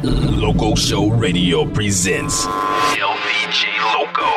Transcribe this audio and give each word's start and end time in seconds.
Loco 0.00 0.74
Show 0.74 1.10
Radio 1.10 1.64
presents 1.66 2.46
LDJ 2.46 3.66
Loco 3.94 4.32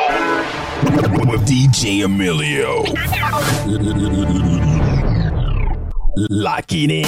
with 1.30 1.48
DJ 1.48 2.04
Emilio. 2.04 2.84
Lock 6.30 6.72
it 6.72 6.90
in. 6.90 7.04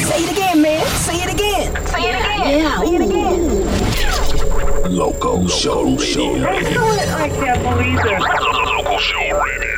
Say 0.00 0.24
it 0.24 0.32
again, 0.32 0.62
man. 0.62 0.86
Say 0.86 1.16
it 1.16 1.32
again. 1.32 1.86
Say 1.86 2.00
it 2.00 2.16
again. 2.16 2.60
Yeah, 2.60 2.80
say 2.80 2.94
it 2.94 3.00
again. 3.02 4.96
Loco 4.96 5.46
Show 5.46 5.84
Radio. 5.84 6.44
I 6.46 7.28
can't 7.28 7.62
believe 7.62 8.00
it. 8.00 8.20
Loco 8.20 8.98
Show 8.98 9.42
Radio. 9.44 9.72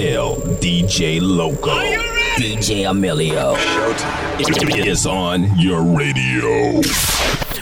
LDJ 0.00 1.20
Loco. 1.20 2.17
DJ 2.38 2.88
Emilio. 2.88 3.54
It 4.38 4.86
is 4.86 5.06
on 5.06 5.58
your 5.58 5.82
radio. 5.82 6.80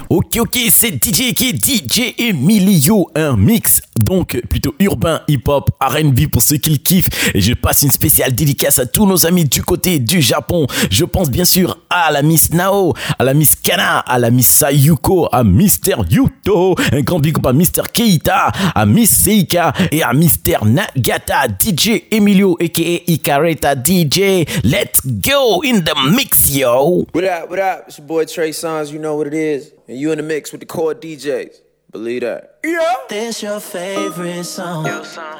Ok, 0.08 0.36
ok, 0.38 0.56
c'est 0.70 1.04
DJ 1.04 1.34
qui 1.34 1.48
est 1.48 1.66
DJ 1.66 2.14
Emilio, 2.16 3.10
un 3.16 3.36
mix 3.36 3.82
donc 3.98 4.40
plutôt 4.48 4.74
urbain, 4.78 5.20
hip-hop, 5.26 5.70
RB 5.80 6.28
pour 6.30 6.42
ceux 6.42 6.58
qui 6.58 6.70
le 6.70 6.76
kiffent. 6.76 7.34
Et 7.34 7.40
je 7.40 7.54
passe 7.54 7.82
une 7.82 7.90
spéciale 7.90 8.32
dédicace 8.32 8.78
à 8.78 8.86
tous 8.86 9.04
nos 9.04 9.26
amis 9.26 9.44
du 9.44 9.62
côté 9.62 9.98
du 9.98 10.20
Japon. 10.20 10.66
Je 10.90 11.04
pense 11.04 11.28
bien 11.28 11.44
sûr 11.44 11.80
à 11.90 12.12
la 12.12 12.22
Miss 12.22 12.52
Nao, 12.52 12.92
à 13.18 13.24
la 13.24 13.34
Miss 13.34 13.56
Kana, 13.56 13.98
à 13.98 14.18
la 14.20 14.30
Miss 14.30 14.46
Sayuko, 14.46 15.28
à 15.32 15.42
Mister 15.42 15.96
Yuto, 16.08 16.76
un 16.92 17.00
grand 17.00 17.18
big 17.18 17.36
à 17.44 17.52
Mister 17.52 17.82
Keita, 17.92 18.52
à 18.74 18.86
Miss 18.86 19.10
Seika 19.10 19.72
et 19.90 20.02
à 20.02 20.12
Mister 20.12 20.58
Nagata, 20.64 21.48
DJ 21.48 22.04
Emilio 22.12 22.56
aka 22.60 23.02
Ikareta 23.08 23.74
DJ. 23.74 24.46
Let's 24.62 25.00
go 25.04 25.62
in 25.64 25.80
the 25.80 25.94
mix, 26.14 26.54
yo! 26.54 27.06
What 27.12 27.24
up, 27.24 27.50
what 27.50 27.58
up? 27.58 27.84
It's 27.88 27.98
your 27.98 28.06
boy 28.06 28.24
Trey 28.24 28.50
Songz, 28.50 28.92
you 28.92 29.00
know 29.00 29.16
what 29.16 29.26
it 29.26 29.34
is. 29.34 29.72
And 29.88 29.98
you 29.98 30.10
in 30.10 30.18
the 30.18 30.24
mix 30.24 30.50
with 30.50 30.60
the 30.60 30.66
core 30.66 30.94
DJs. 30.94 31.60
Believe 31.92 32.22
that. 32.22 32.58
Yeah. 32.64 32.94
This 33.08 33.42
your 33.42 33.60
favorite 33.60 34.42
song 34.44 34.84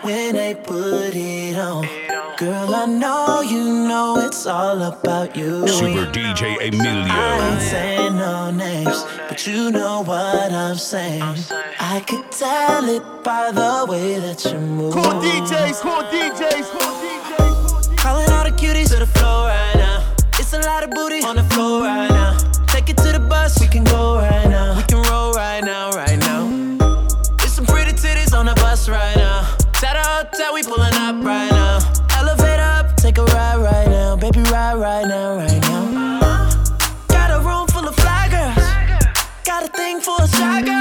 when 0.03 0.37
they 0.37 0.55
put 0.55 1.15
it 1.15 1.59
on. 1.59 1.85
Girl, 2.39 2.75
I 2.75 2.87
know 2.87 3.41
you 3.41 3.65
know 3.89 4.19
it's 4.25 4.47
all 4.47 4.81
about 4.83 5.37
you. 5.37 5.67
Super 5.67 6.07
DJ 6.13 6.69
Emilio. 6.69 7.09
I 7.09 7.51
ain't 7.51 7.63
saying 7.63 8.17
no 8.17 8.51
names, 8.53 9.05
but 9.29 9.45
you 9.47 9.73
know 9.73 10.03
what 10.03 10.53
I'm 10.53 10.77
saying. 10.77 11.23
I 11.81 12.05
could 12.07 12.31
tell 12.31 12.89
it 12.89 13.03
by 13.25 13.51
the 13.51 13.87
way 13.91 14.21
that 14.21 14.45
you 14.45 14.59
move. 14.59 14.95
DJs, 14.95 15.81
cool 15.81 16.05
DJs, 16.05 16.71
cool 16.71 16.95
DJs. 17.03 17.97
Calling 17.97 18.31
all 18.31 18.45
the 18.45 18.53
cuties 18.53 18.91
to 18.91 19.01
the 19.01 19.07
floor 19.07 19.49
right 19.49 19.75
now. 19.75 20.15
It's 20.39 20.53
a 20.53 20.61
lot 20.61 20.85
of 20.85 20.91
booty 20.91 21.23
on 21.23 21.35
the 21.35 21.43
floor 21.45 21.83
right 21.83 22.09
now. 22.09 22.16
It 22.99 23.03
to 23.03 23.13
the 23.13 23.21
bus, 23.21 23.61
we 23.61 23.67
can 23.69 23.85
go 23.85 24.17
right 24.17 24.49
now. 24.49 24.77
We 24.77 24.83
can 24.85 25.03
roll 25.11 25.33
right 25.33 25.63
now, 25.63 25.91
right 25.91 26.19
now. 26.19 26.49
There's 27.39 27.53
some 27.53 27.67
pretty 27.67 27.93
titties 27.93 28.37
on 28.37 28.47
the 28.47 28.55
bus 28.55 28.89
right 28.89 29.17
now. 29.17 29.43
Shout 29.81 29.97
out 29.97 30.27
hotel, 30.27 30.55
we 30.55 30.63
pulling 30.63 30.95
up 30.95 31.23
right 31.25 31.51
now. 31.51 31.79
Elevate 32.17 32.61
up, 32.61 32.97
take 32.97 33.19
a 33.19 33.25
ride 33.25 33.59
right 33.59 33.89
now. 33.89 34.17
Baby, 34.17 34.41
ride 34.51 34.77
right 34.77 35.07
now, 35.07 35.37
right 35.37 35.61
now. 35.63 36.51
Got 37.09 37.31
a 37.31 37.41
room 37.41 37.67
full 37.69 37.87
of 37.87 37.95
fly 37.97 38.29
girls. 38.29 38.57
Got 39.45 39.65
a 39.65 39.69
thing 39.69 40.01
for 40.01 40.17
a 40.21 40.29
shy 40.29 40.63
girl. 40.63 40.76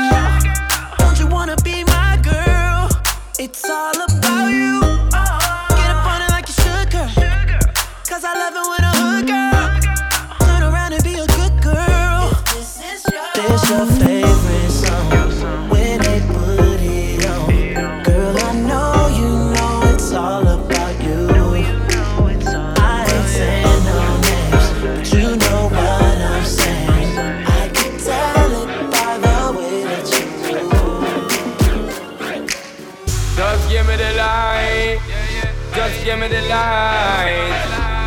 Light. 36.56 37.62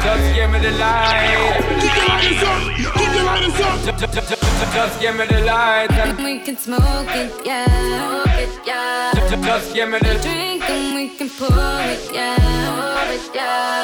Just 0.04 0.26
give 0.34 0.50
me 0.52 0.58
the 0.66 0.72
light. 0.84 1.54
Keep 1.82 1.94
your 1.98 2.06
lighters 2.12 2.42
up. 2.50 2.60
Keep 2.98 3.12
your 3.16 3.24
lighters 3.30 3.60
up. 3.66 3.76
Ju- 3.84 3.96
ju- 4.00 4.12
ju- 4.14 4.26
ju- 4.28 4.72
Just 4.74 4.94
give 5.00 5.14
me 5.18 5.24
the 5.32 5.40
light. 5.52 5.90
and 6.02 6.18
We 6.24 6.32
can 6.46 6.56
smoke 6.56 7.12
it, 7.22 7.32
yeah. 7.44 7.66
Smoke 7.66 8.38
it, 8.44 8.52
yeah. 8.66 9.12
ju- 9.14 9.28
ju- 9.36 9.42
Just 9.48 9.74
give 9.74 9.88
me 9.92 9.98
the 10.06 10.14
Drink 10.24 10.62
and 10.70 10.94
we 10.96 11.04
can 11.18 11.28
pour 11.38 11.80
it, 11.92 12.02
yeah. 12.12 12.36
Pour 12.68 13.08
it, 13.16 13.24
yeah. 13.34 13.82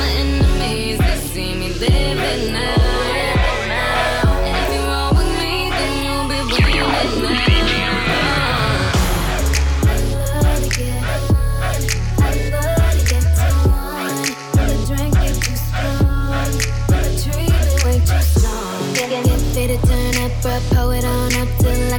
My 0.00 0.08
enemies, 0.22 0.98
they 1.06 1.18
see 1.32 1.52
me 1.60 1.68
living 1.84 2.52
now. 2.52 3.35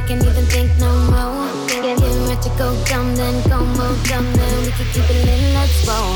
Can't 0.08 0.24
even 0.24 0.46
think 0.46 0.70
no 0.78 0.90
more. 1.12 1.66
Get 1.68 2.00
ready 2.00 2.40
to 2.40 2.48
go 2.56 2.72
dumb, 2.86 3.14
then 3.14 3.46
go 3.46 3.58
more 3.76 3.94
dumb, 4.08 4.24
then 4.32 4.64
we 4.64 4.70
can 4.70 4.86
keep 4.94 5.04
it 5.04 5.20
lit. 5.26 5.52
Let's 5.52 5.86
roll. 5.86 6.14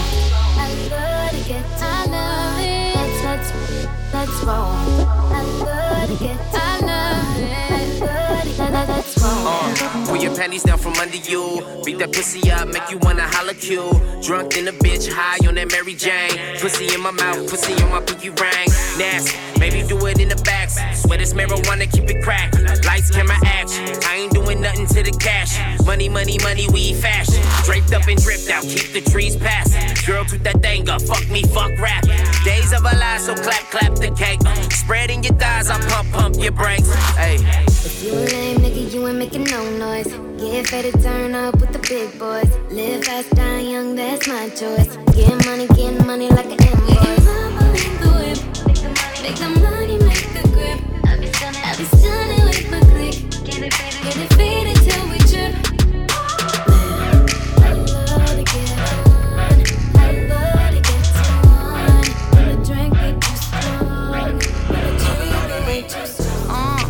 I 0.56 0.68
love 0.88 1.30
to 1.32 1.40
get 1.46 1.66
I 1.78 2.06
love 2.06 2.58
it. 2.58 2.96
Let's 2.96 3.18
let's 3.28 3.48
let's 4.14 4.44
roll. 4.48 4.72
I 5.36 5.42
love 5.60 6.08
to 6.08 6.24
get 6.24 6.71
pull 10.06 10.16
your 10.16 10.34
panties 10.34 10.62
down 10.62 10.78
from 10.78 10.94
under 10.94 11.16
you. 11.16 11.62
Beat 11.84 11.98
that 11.98 12.12
pussy 12.12 12.50
up, 12.50 12.68
make 12.68 12.88
you 12.90 12.98
wanna 13.02 13.26
holla 13.26 13.54
Q. 13.54 13.90
Drunk 14.22 14.56
in 14.56 14.68
a 14.68 14.72
bitch, 14.72 15.10
high 15.10 15.46
on 15.46 15.54
that 15.56 15.70
Mary 15.70 15.94
Jane. 15.94 16.58
Pussy 16.60 16.94
in 16.94 17.00
my 17.00 17.10
mouth, 17.10 17.48
pussy 17.48 17.74
on 17.82 17.90
my 17.90 18.00
pinky 18.00 18.30
ring. 18.30 18.68
Nasty, 18.98 19.36
maybe 19.58 19.86
do 19.86 19.96
it 20.06 20.20
in 20.20 20.28
the 20.28 20.40
back. 20.44 20.70
Swear 20.70 21.18
this 21.18 21.34
marijuana, 21.34 21.90
keep 21.90 22.08
it 22.10 22.22
cracked. 22.22 22.60
Lights, 22.84 23.10
camera, 23.10 23.36
action. 23.44 23.84
I 24.06 24.16
ain't 24.16 24.32
doing 24.32 24.60
nothing 24.60 24.86
to 24.86 25.02
the 25.02 25.12
cash. 25.18 25.58
Money, 25.84 26.08
money, 26.08 26.38
money, 26.42 26.68
we 26.72 26.94
fashion. 26.94 27.42
Draped 27.64 27.92
up 27.92 28.06
and 28.08 28.20
dripped 28.22 28.48
out, 28.50 28.62
keep 28.62 28.92
the 28.92 29.00
trees 29.10 29.36
passing. 29.36 29.82
Girl, 30.06 30.24
toot 30.24 30.42
that 30.44 30.62
thing 30.62 30.86
fuck 30.86 31.28
me, 31.30 31.42
fuck 31.44 31.78
rap. 31.78 32.04
Days 32.44 32.72
of 32.72 32.80
a 32.80 32.96
lie, 32.96 33.18
so 33.18 33.34
clap, 33.34 33.70
clap 33.70 33.94
the 33.96 34.10
cake. 34.16 34.40
Spreading 34.72 35.22
your 35.22 35.34
thighs, 35.34 35.70
I 35.70 35.78
pump, 35.88 36.10
pump 36.12 36.36
your 36.38 36.52
brakes. 36.52 36.92
Hey. 37.16 37.36
If 37.66 38.02
you 38.02 38.12
a 38.12 38.22
lame 38.32 38.58
nigga, 38.58 38.92
you 38.92 39.06
ain't 39.06 39.18
making 39.18 39.44
no 39.44 39.62
noise. 39.82 40.12
Get 40.38 40.70
ready 40.72 40.92
to 40.92 41.02
turn 41.02 41.34
up 41.34 41.54
with 41.60 41.72
the 41.72 41.82
big 41.90 42.08
boys. 42.18 42.50
Live 42.70 43.04
fast, 43.04 43.30
die 43.34 43.60
young, 43.72 43.96
that's 43.96 44.28
my 44.28 44.48
choice. 44.60 44.90
Get 45.16 45.34
money, 45.46 45.66
get 45.78 46.06
money 46.06 46.28
like 46.30 46.50
an 46.54 46.60
invoice. 46.70 47.26
Make 49.22 49.38
the 49.44 49.50
money, 49.66 49.96
make 50.08 50.28
the 50.36 50.42
grip. 50.54 50.78
I 51.10 51.12
be 51.20 51.26
stunning, 51.36 51.64
I 51.70 51.72
be 51.80 51.84
stunning 51.96 52.44
with 52.48 52.66
my 52.72 52.80
click. 52.92 53.16
Get 53.46 53.60
it 53.66 53.74
faded, 53.78 54.02
get 54.06 54.16
it 54.24 54.30
faded 54.38 54.78
till 54.86 55.04
we 55.10 55.18
trip. 55.30 55.54
I 57.66 57.70
love 57.72 58.34
to 58.38 58.44
get 58.52 58.70
on. 58.90 59.56
I 59.98 60.08
love 60.30 60.70
to 60.74 60.80
get 60.88 61.04
on. 61.50 62.04
When 62.34 62.44
the 62.50 62.56
drink 62.68 62.90
get 63.00 63.14
too 63.24 63.36
strong, 63.46 64.32
when 64.72 64.82
the 64.86 64.92
drink 65.02 65.32
get 65.50 65.66
way 65.66 65.80
too 65.92 66.06
strong. 66.06 66.48
Uh, 66.54 66.82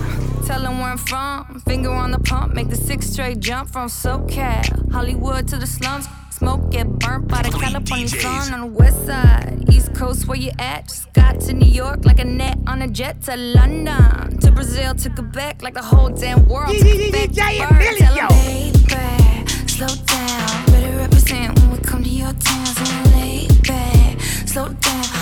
tell 0.46 0.60
them 0.60 0.74
where 0.80 0.90
I'm 0.90 0.98
from. 0.98 1.41
Finger 1.64 1.90
on 1.90 2.10
the 2.10 2.18
pump, 2.18 2.54
make 2.54 2.68
the 2.68 2.76
six 2.76 3.06
straight 3.06 3.40
jump 3.40 3.70
from 3.70 3.88
SoCal. 3.88 4.90
Hollywood 4.92 5.46
to 5.48 5.56
the 5.56 5.66
slums. 5.66 6.06
Smoke 6.30 6.70
get 6.70 6.88
burnt 6.98 7.28
by 7.28 7.42
the 7.42 7.50
California 7.50 8.08
sun 8.08 8.52
on 8.52 8.60
the 8.60 8.66
west 8.66 9.06
side. 9.06 9.64
East 9.70 9.94
Coast, 9.94 10.26
where 10.26 10.36
you 10.38 10.50
at? 10.58 10.88
Just 10.88 11.12
got 11.12 11.40
to 11.42 11.52
New 11.52 11.70
York 11.70 12.04
like 12.04 12.18
a 12.18 12.24
net 12.24 12.58
on 12.66 12.82
a 12.82 12.88
jet 12.88 13.22
to 13.22 13.36
London. 13.36 14.38
To 14.38 14.50
Brazil, 14.50 14.94
to 14.94 15.10
Quebec, 15.10 15.62
like 15.62 15.74
the 15.74 15.82
whole 15.82 16.08
damn 16.08 16.48
world. 16.48 16.74
took 16.76 16.88
a 16.88 17.10
back 17.12 17.30
to 17.30 17.58
birth. 17.68 17.78
Baby, 18.18 19.68
slow 19.68 19.86
down. 19.86 20.66
Better 20.66 20.96
represent 20.96 21.58
when 21.60 21.70
we 21.70 21.78
come 21.78 22.02
to 22.02 22.10
your 22.10 22.32
town. 22.32 22.66
So 22.66 23.10
lay 23.16 23.46
back, 23.62 24.20
slow 24.20 24.68
down. 24.68 25.21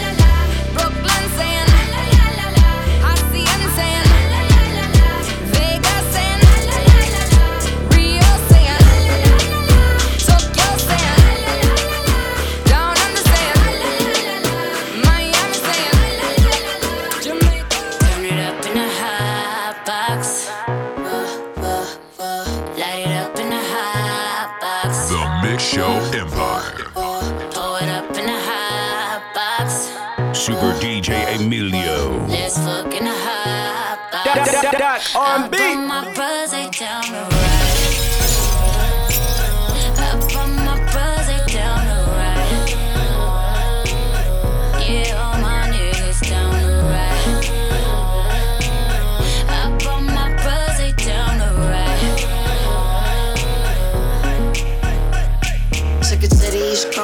Super 30.33 30.73
DJ 30.79 31.35
Emilio. 31.35 32.25
Let's 32.27 32.57
fuck 32.57 32.91
in 32.95 33.03
the 33.05 33.11
hot 33.11 33.99
box. 34.11 34.25
That- 34.25 34.35
that- 34.51 34.61
that- 34.63 34.77
that 34.79 35.15
R&B. 35.15 35.57
I 35.57 36.69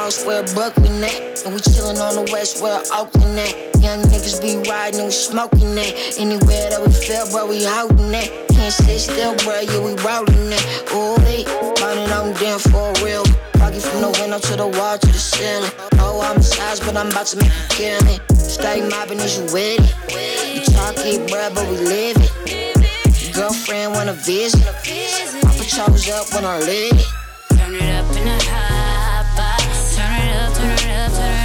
the 0.08 0.26
where 0.26 0.42
Brooklyn 0.54 1.04
at. 1.04 1.44
And 1.44 1.54
we 1.54 1.60
chillin' 1.60 2.00
on 2.00 2.24
the 2.24 2.30
West 2.32 2.62
where 2.62 2.80
Oakland 2.94 3.38
at. 3.38 3.52
Young 3.80 4.00
niggas 4.08 4.40
be 4.40 4.56
riding 4.68 5.04
we 5.04 5.10
smoking 5.10 5.74
that. 5.74 5.92
Anywhere 6.18 6.70
that 6.70 6.80
we 6.80 6.92
feel, 6.92 7.28
bro, 7.30 7.46
we 7.46 7.64
holding 7.64 8.10
that. 8.12 8.28
Can't 8.50 8.72
stay 8.72 8.98
still, 8.98 9.36
bro, 9.44 9.60
yeah, 9.60 9.80
we 9.80 9.92
rolling 10.00 10.48
that. 10.50 10.64
Ooh, 10.94 11.16
they 11.24 11.44
burning 11.76 12.10
on 12.12 12.32
them 12.40 12.58
for 12.58 12.92
real. 13.04 13.24
Rocky 13.60 13.80
from 13.80 14.00
the 14.00 14.10
window 14.20 14.38
to 14.38 14.56
the 14.56 14.68
wall 14.78 14.96
to 14.98 15.06
the 15.06 15.18
ceiling. 15.18 15.70
Oh, 16.00 16.20
I'm 16.20 16.38
a 16.38 16.42
size, 16.42 16.80
but 16.80 16.96
I'm 16.96 17.08
about 17.08 17.26
to 17.26 17.36
make 17.36 17.52
you 17.52 17.68
kill 17.68 18.00
me. 18.04 18.18
Stay 18.32 18.80
mobbing, 18.88 19.20
is 19.20 19.36
you 19.36 19.44
with 19.52 19.76
it? 19.76 20.56
You 20.56 20.64
talk 20.72 20.96
bruh, 21.28 21.52
but 21.52 21.68
we. 21.68 21.76
Your 23.24 23.32
girlfriend 23.34 23.92
wanna 23.92 24.14
visit. 24.14 24.64
Put 25.56 25.68
chose 25.68 26.08
up 26.08 26.32
when 26.32 26.44
I 26.44 26.58
lit 26.60 26.96
it. 26.96 27.06
Turn 27.56 27.74
it 27.74 27.92
up 27.92 28.16
in 28.16 28.24
the 28.24 28.44
box. 28.48 28.77
Turn 30.58 30.70
it 30.72 30.90
up, 30.90 31.12
turn 31.12 31.22
it 31.22 31.34
up, 31.34 31.37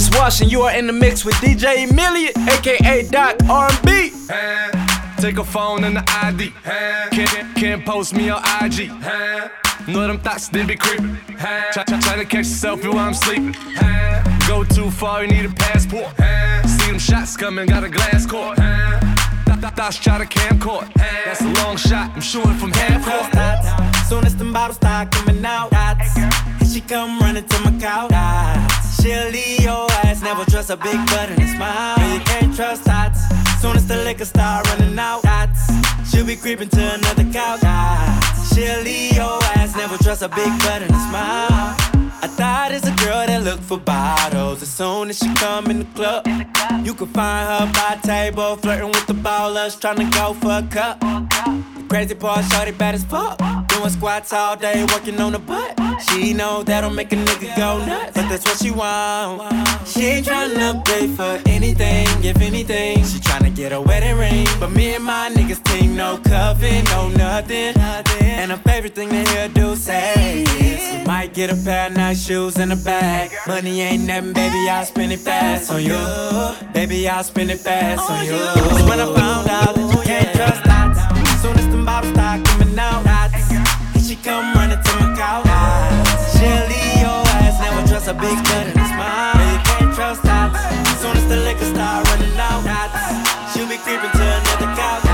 This 0.00 0.18
Wash 0.18 0.40
and 0.40 0.50
you 0.50 0.62
are 0.62 0.72
in 0.72 0.86
the 0.86 0.94
mix 0.94 1.26
with 1.26 1.34
DJ 1.44 1.86
Emilio, 1.86 2.30
aka 2.48 3.06
Doc 3.08 3.36
R&B. 3.50 4.12
Take 5.20 5.36
a 5.36 5.44
phone 5.44 5.84
and 5.84 5.96
the 5.96 6.04
ID. 6.22 6.54
Can't, 7.10 7.54
can't 7.54 7.84
post 7.84 8.14
me 8.14 8.30
on 8.30 8.40
IG. 8.64 8.88
Know 9.86 10.06
them 10.06 10.18
thoughts, 10.18 10.48
they 10.48 10.64
be 10.64 10.74
creeping. 10.74 11.18
Try, 11.36 11.84
try, 11.84 12.00
try 12.00 12.16
to 12.16 12.24
catch 12.24 12.46
selfie 12.46 12.86
while 12.88 13.08
I'm 13.08 13.12
sleeping. 13.12 13.54
Go 14.48 14.64
too 14.64 14.90
far, 14.90 15.22
you 15.22 15.30
need 15.32 15.44
a 15.44 15.52
passport. 15.52 16.16
See 16.66 16.86
them 16.90 16.98
shots 16.98 17.36
coming, 17.36 17.66
got 17.66 17.84
a 17.84 17.90
glass 17.90 18.24
court. 18.24 18.56
Th- 18.56 19.60
th- 19.60 19.74
Thoughts 19.74 19.98
try 19.98 20.16
to 20.16 20.24
camcord. 20.24 20.90
That's 21.26 21.42
a 21.42 21.52
long 21.62 21.76
shot, 21.76 22.12
I'm 22.14 22.22
shooting 22.22 22.54
from 22.54 22.72
half 22.72 23.04
court. 23.04 24.06
Soon 24.08 24.24
as 24.24 24.34
them 24.34 24.54
bottles 24.54 24.76
start 24.76 25.10
coming 25.10 25.44
out. 25.44 25.70
And 25.74 26.66
she 26.66 26.80
come 26.80 27.18
running 27.18 27.44
to 27.44 27.58
my 27.70 27.78
couch. 27.78 28.79
She'll 28.98 29.30
leave 29.30 29.60
your 29.60 29.86
ass, 30.04 30.22
never 30.22 30.44
trust 30.44 30.70
a 30.70 30.76
big 30.76 30.96
butt 31.06 31.30
and 31.30 31.42
a 31.42 31.46
smile. 31.46 31.98
No, 31.98 32.14
you 32.14 32.20
can't 32.20 32.54
trust 32.54 32.84
dots. 32.84 33.20
Soon 33.60 33.76
as 33.76 33.86
the 33.86 33.96
liquor 34.04 34.24
start 34.24 34.66
running 34.68 34.98
out, 34.98 35.22
dots. 35.22 35.70
She'll 36.10 36.26
be 36.26 36.36
creeping 36.36 36.68
to 36.70 36.94
another 36.94 37.24
couch. 37.32 37.60
Dots. 37.60 38.54
She'll 38.54 38.82
leave 38.82 39.14
your 39.14 39.38
ass, 39.56 39.76
never 39.76 39.96
trust 39.98 40.22
a 40.22 40.28
big 40.28 40.50
butt 40.60 40.82
and 40.82 40.90
a 40.90 41.00
smile. 41.08 41.76
I 42.22 42.28
thought 42.28 42.72
it's 42.72 42.86
a 42.86 42.94
girl 43.04 43.26
that 43.26 43.42
look 43.42 43.60
for 43.60 43.78
bottles. 43.78 44.62
As 44.62 44.70
soon 44.70 45.10
as 45.10 45.18
she 45.18 45.32
come 45.34 45.70
in 45.70 45.78
the 45.80 45.84
club, 45.94 46.26
you 46.84 46.94
can 46.94 47.06
find 47.08 47.48
her 47.48 47.72
by 47.72 47.96
table, 48.02 48.56
flirting 48.56 48.88
with 48.88 49.06
the 49.06 49.14
ballers, 49.14 49.80
trying 49.80 49.96
to 49.96 50.18
go 50.18 50.34
for 50.34 50.58
a 50.58 50.62
cup. 50.62 51.79
Crazy 51.90 52.14
part, 52.14 52.44
shorty 52.44 52.70
bad 52.70 52.94
as 52.94 53.02
fuck. 53.02 53.36
Doing 53.66 53.90
squats 53.90 54.32
all 54.32 54.54
day, 54.56 54.84
working 54.94 55.20
on 55.20 55.32
the 55.32 55.40
butt. 55.40 55.76
She 56.00 56.32
know 56.32 56.62
that'll 56.62 56.90
make 56.90 57.12
a 57.12 57.16
nigga 57.16 57.56
go 57.56 57.84
nuts, 57.84 58.12
but 58.14 58.28
that's 58.28 58.44
what 58.44 58.58
she 58.58 58.70
want. 58.70 59.42
She 59.88 60.06
ain't 60.06 60.24
tryna 60.24 60.84
pay 60.84 61.08
for 61.08 61.42
anything, 61.48 62.06
if 62.22 62.40
anything. 62.40 62.98
She 62.98 63.18
tryna 63.18 63.52
get 63.56 63.72
a 63.72 63.80
wedding 63.80 64.16
ring, 64.16 64.46
but 64.60 64.70
me 64.70 64.94
and 64.94 65.02
my 65.02 65.30
niggas 65.34 65.64
team 65.64 65.96
no 65.96 66.18
cuffing, 66.18 66.84
no 66.84 67.08
nothing. 67.08 67.76
And 68.22 68.52
her 68.52 68.58
favorite 68.58 68.94
thing 68.94 69.08
to 69.08 69.28
hear 69.32 69.48
do 69.48 69.74
say 69.74 70.44
is, 70.44 71.04
might 71.08 71.34
get 71.34 71.50
a 71.50 71.56
pair 71.56 71.88
of 71.88 71.96
nice 71.96 72.24
shoes 72.24 72.56
and 72.56 72.72
a 72.72 72.76
bag. 72.76 73.32
Money 73.48 73.80
ain't 73.80 74.04
nothing, 74.04 74.32
baby, 74.32 74.68
I'll 74.70 74.84
spend 74.84 75.10
it 75.10 75.18
fast 75.18 75.72
on 75.72 75.82
you. 75.82 75.98
Baby, 76.72 77.08
I'll 77.08 77.24
spend 77.24 77.50
it 77.50 77.58
fast 77.58 78.08
on 78.08 78.24
you. 78.26 78.38
So 78.78 78.88
when 78.88 79.00
I 79.00 79.12
found 79.12 79.48
out 79.48 79.74
that 79.74 79.92
you 79.92 80.02
can't 80.02 80.36
trust 80.36 80.70
soon 81.40 81.56
as 81.58 81.66
them 81.68 81.86
bottles 81.86 82.12
start 82.12 82.44
coming 82.44 82.78
out, 82.78 83.00
and 83.94 84.04
she 84.04 84.14
come 84.16 84.52
running 84.54 84.76
to 84.76 84.92
my 85.00 85.08
couch. 85.16 85.48
She'll 86.36 86.64
leave 86.68 87.00
your 87.00 87.20
ass, 87.40 87.56
never 87.64 87.82
trust 87.88 88.08
a 88.08 88.14
big 88.14 88.36
butt 88.44 88.68
and 88.68 88.76
a 88.76 88.86
smile. 88.92 89.40
You 89.40 89.58
can't 89.64 89.94
trust 89.96 90.22
dots, 90.22 90.60
soon 91.00 91.16
as 91.16 91.26
the 91.32 91.36
liquor 91.36 91.64
start 91.64 92.04
running 92.08 92.36
out, 92.36 92.60
she'll 93.52 93.68
be 93.68 93.78
creeping 93.78 94.12
to 94.12 94.24
another 94.36 94.70
couch. 94.76 95.08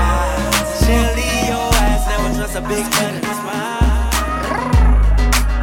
She'll 0.83 1.11
leave 1.15 1.47
your 1.47 1.69
ass, 1.87 2.03
never 2.11 2.29
trust 2.35 2.55
a 2.59 2.61
big 2.61 2.83
butt 2.91 3.13
and 3.15 3.23
a 3.23 3.33
smile. 3.39 3.87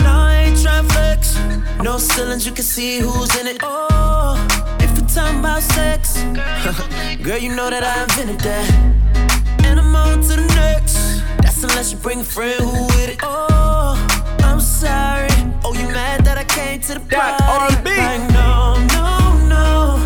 No, 0.00 0.12
I 0.16 0.48
ain't 0.48 0.56
tryna 0.56 0.90
flex. 0.92 1.36
No 1.82 1.98
ceilings, 1.98 2.46
you 2.46 2.52
can 2.52 2.64
see 2.64 3.00
who's 3.00 3.36
in 3.36 3.48
it. 3.48 3.58
Oh, 3.62 4.40
if 4.80 4.90
we're 4.96 5.08
talking 5.08 5.40
about 5.40 5.62
sex, 5.62 6.22
girl, 7.22 7.36
you 7.36 7.54
know 7.54 7.68
that 7.68 7.84
I 7.84 8.04
invented 8.04 8.40
that. 8.40 9.43
And 9.76 9.80
I'm 9.80 9.96
on 9.96 10.20
to 10.20 10.36
the 10.36 10.46
next. 10.54 10.94
That's 11.42 11.64
unless 11.64 11.90
you 11.90 11.98
bring 11.98 12.20
a 12.20 12.24
friend 12.24 12.62
who 12.62 12.84
with 12.84 13.08
it. 13.08 13.18
Oh, 13.24 13.98
I'm 14.44 14.60
sorry. 14.60 15.26
Oh, 15.64 15.74
you 15.74 15.88
mad 15.88 16.24
that 16.26 16.38
I 16.38 16.44
came 16.44 16.80
to 16.82 16.94
the 16.94 17.00
party? 17.00 17.42
Like, 17.84 18.20
no, 18.30 18.78
no, 18.94 19.34
no. 19.48 19.98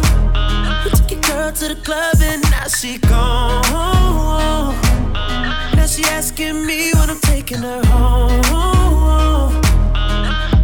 You 0.84 0.90
took 0.96 1.10
your 1.10 1.20
girl 1.20 1.52
to 1.52 1.68
the 1.68 1.76
club 1.84 2.16
and 2.22 2.40
now 2.50 2.66
she 2.68 2.96
gone. 2.96 4.74
Now 5.76 5.86
she 5.86 6.02
asking 6.04 6.64
me 6.64 6.94
when 6.94 7.10
I'm 7.10 7.20
taking 7.20 7.58
her 7.58 7.84
home. 7.88 9.52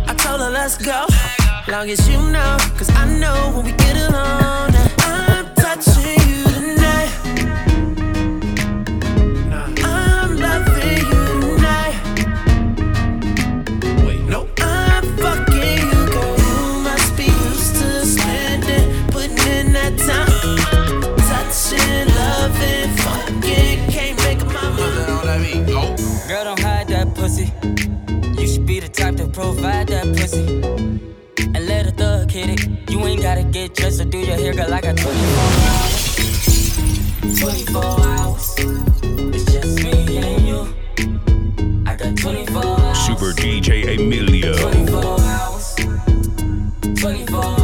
I 0.08 0.14
told 0.16 0.40
her 0.40 0.48
let's 0.48 0.78
go, 0.78 1.04
long 1.68 1.90
as 1.90 2.08
you 2.08 2.16
know, 2.32 2.56
cause 2.78 2.88
I 2.88 3.04
know 3.20 3.52
when 3.54 3.66
we 3.66 3.72
get 3.72 3.98
alone. 4.08 4.83
Provide 29.34 29.88
that 29.88 30.06
pussy. 30.16 30.46
And 31.54 31.66
let 31.66 31.86
a 31.86 31.90
thug 31.90 32.30
hit 32.30 32.50
it. 32.50 32.90
You 32.90 33.00
ain't 33.00 33.20
gotta 33.20 33.42
get 33.42 33.74
dressed 33.74 34.00
or 34.00 34.04
do 34.04 34.18
your 34.18 34.36
hair, 34.36 34.54
girl. 34.54 34.72
I 34.72 34.80
got 34.80 34.96
24 34.96 35.12
hours. 35.70 36.14
24 37.40 37.84
hours. 37.84 38.54
It's 39.34 39.52
just 39.52 39.82
me 39.82 40.18
and 40.18 40.46
you. 40.46 40.74
I 41.84 41.96
got 41.96 42.16
24 42.16 42.64
hours. 42.64 42.98
Super 42.98 43.32
DJ 43.32 43.98
Emilio. 43.98 44.56
24 44.56 45.20
hours. 45.20 45.74
24 47.00 47.44
hours. 47.44 47.63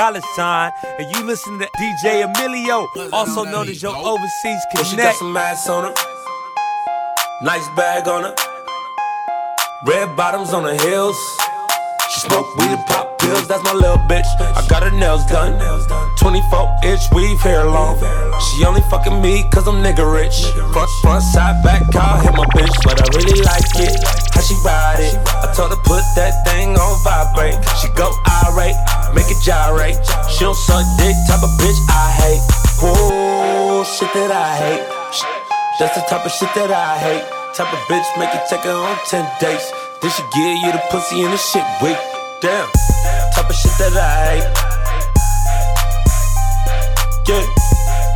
It's 0.00 0.08
Ty 0.08 0.12
Dolla 0.12 0.22
Sign, 0.34 0.72
and 0.98 1.14
you 1.14 1.26
listen 1.26 1.58
to 1.58 1.68
DJ 1.76 2.24
Emilio, 2.24 2.88
also 3.12 3.44
known 3.44 3.68
as 3.68 3.82
your 3.82 3.94
overseas 3.94 4.62
Well, 4.74 4.84
she 4.84 4.96
got 4.96 5.14
some 5.14 5.36
ass 5.36 5.68
on 5.68 5.84
her. 5.84 5.94
Nice 7.42 7.68
bag 7.76 8.08
on 8.08 8.24
her. 8.24 8.34
Red 9.84 10.16
bottoms 10.16 10.54
on 10.54 10.64
her 10.64 10.88
heels. 10.88 11.16
She 12.14 12.20
smoke 12.20 12.48
weed 12.56 12.70
and 12.70 12.86
pop 12.86 13.18
pills, 13.20 13.46
that's 13.46 13.62
my 13.62 13.74
little 13.74 13.98
bitch. 14.08 14.26
I 14.40 14.66
got 14.68 14.82
her 14.82 14.90
nails 14.90 15.24
done. 15.26 15.60
24 16.18 16.80
inch 16.84 17.00
weave 17.12 17.40
hair 17.40 17.66
long. 17.66 17.96
She 18.40 18.64
only 18.64 18.82
fucking 18.90 19.20
me 19.20 19.44
cause 19.52 19.68
I'm 19.68 19.84
nigga 19.84 20.04
rich. 20.04 20.42
Front, 20.72 20.90
front, 21.02 21.22
side, 21.22 21.62
back, 21.62 21.82
I'll 21.94 22.20
hit 22.20 22.32
my 22.32 22.46
bitch. 22.56 22.74
But 22.84 23.00
I 23.00 23.06
really 23.16 23.40
like 23.42 23.68
it, 23.76 23.94
how 24.32 24.40
she 24.40 24.54
ride 24.64 25.00
it. 25.00 25.14
I 25.28 25.52
told 25.54 25.70
her 25.70 25.82
put 25.84 26.02
that 26.16 26.32
thing 26.46 26.76
on 26.76 27.04
vibrate. 27.04 27.60
She 27.80 27.88
go 27.94 28.10
irate, 28.48 28.76
make 29.14 29.30
it 29.30 29.40
gyrate. 29.42 29.98
She 30.30 30.44
don't 30.44 30.54
suck 30.54 30.84
dick, 30.98 31.16
type 31.28 31.42
of 31.42 31.52
bitch 31.58 31.80
I 31.88 32.10
hate. 32.20 32.42
Whoa, 32.80 33.84
shit 33.84 34.12
that 34.14 34.32
I 34.32 34.56
hate. 34.56 34.84
That's 35.78 35.94
the 35.96 36.02
type 36.08 36.24
of 36.24 36.32
shit 36.32 36.52
that 36.54 36.70
I 36.70 36.98
hate. 36.98 37.24
Type 37.54 37.72
of 37.72 37.80
bitch 37.88 38.06
make 38.18 38.32
you 38.32 38.40
take 38.48 38.64
her 38.64 38.72
on 38.72 38.96
10 39.08 39.26
dates. 39.40 39.72
Then 40.00 40.10
she 40.10 40.22
give 40.32 40.56
you 40.64 40.72
the 40.72 40.82
pussy 40.90 41.22
and 41.22 41.32
the 41.32 41.36
shit 41.36 41.64
weak. 41.82 41.98
Damn. 42.40 42.68
Type 43.34 43.48
of 43.48 43.56
shit 43.56 43.72
that 43.80 43.96
I 43.96 44.40
hate. 44.40 44.48
Yeah. 47.30 47.46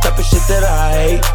Type 0.01 0.17
of 0.19 0.25
shit 0.25 0.43
that 0.47 0.63
I 0.63 0.91
hate. 0.93 1.25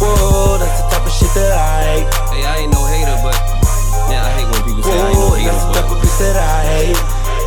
Whoa, 0.00 0.58
that's 0.58 0.82
the 0.82 0.88
type 0.90 1.06
of 1.06 1.12
shit 1.12 1.32
that 1.34 1.52
I 1.52 1.82
hate. 1.84 2.08
Hey, 2.32 2.44
I 2.44 2.56
ain't 2.64 2.72
no 2.72 2.84
hater, 2.86 3.16
but 3.22 3.36
yeah, 4.10 4.26
I 4.26 4.30
hate 4.34 4.48
when 4.50 4.62
people 4.66 4.82
say 4.82 4.98
I 4.98 5.10
ain't 5.10 5.18
no 5.18 5.31
Whoa, 5.44 5.50
hater. 5.50 5.52
that's 5.52 5.64
the 5.64 5.72
But 5.72 5.80
type 5.82 5.90
of 5.90 5.98
bitch 6.02 6.18
that 6.18 6.36
I 6.36 6.60
hate. 6.66 6.96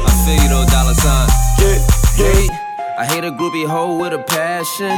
I 0.05 0.11
feel 0.25 0.37
you 0.43 0.49
though, 0.49 0.65
dollar 0.71 0.93
sign. 0.93 1.29
Yeah, 1.59 1.79
yeah. 2.17 2.61
I 2.97 3.03
hate 3.05 3.25
a 3.25 3.31
groupie 3.31 3.67
hoe 3.67 3.99
with 3.99 4.13
a 4.13 4.19
passion. 4.23 4.95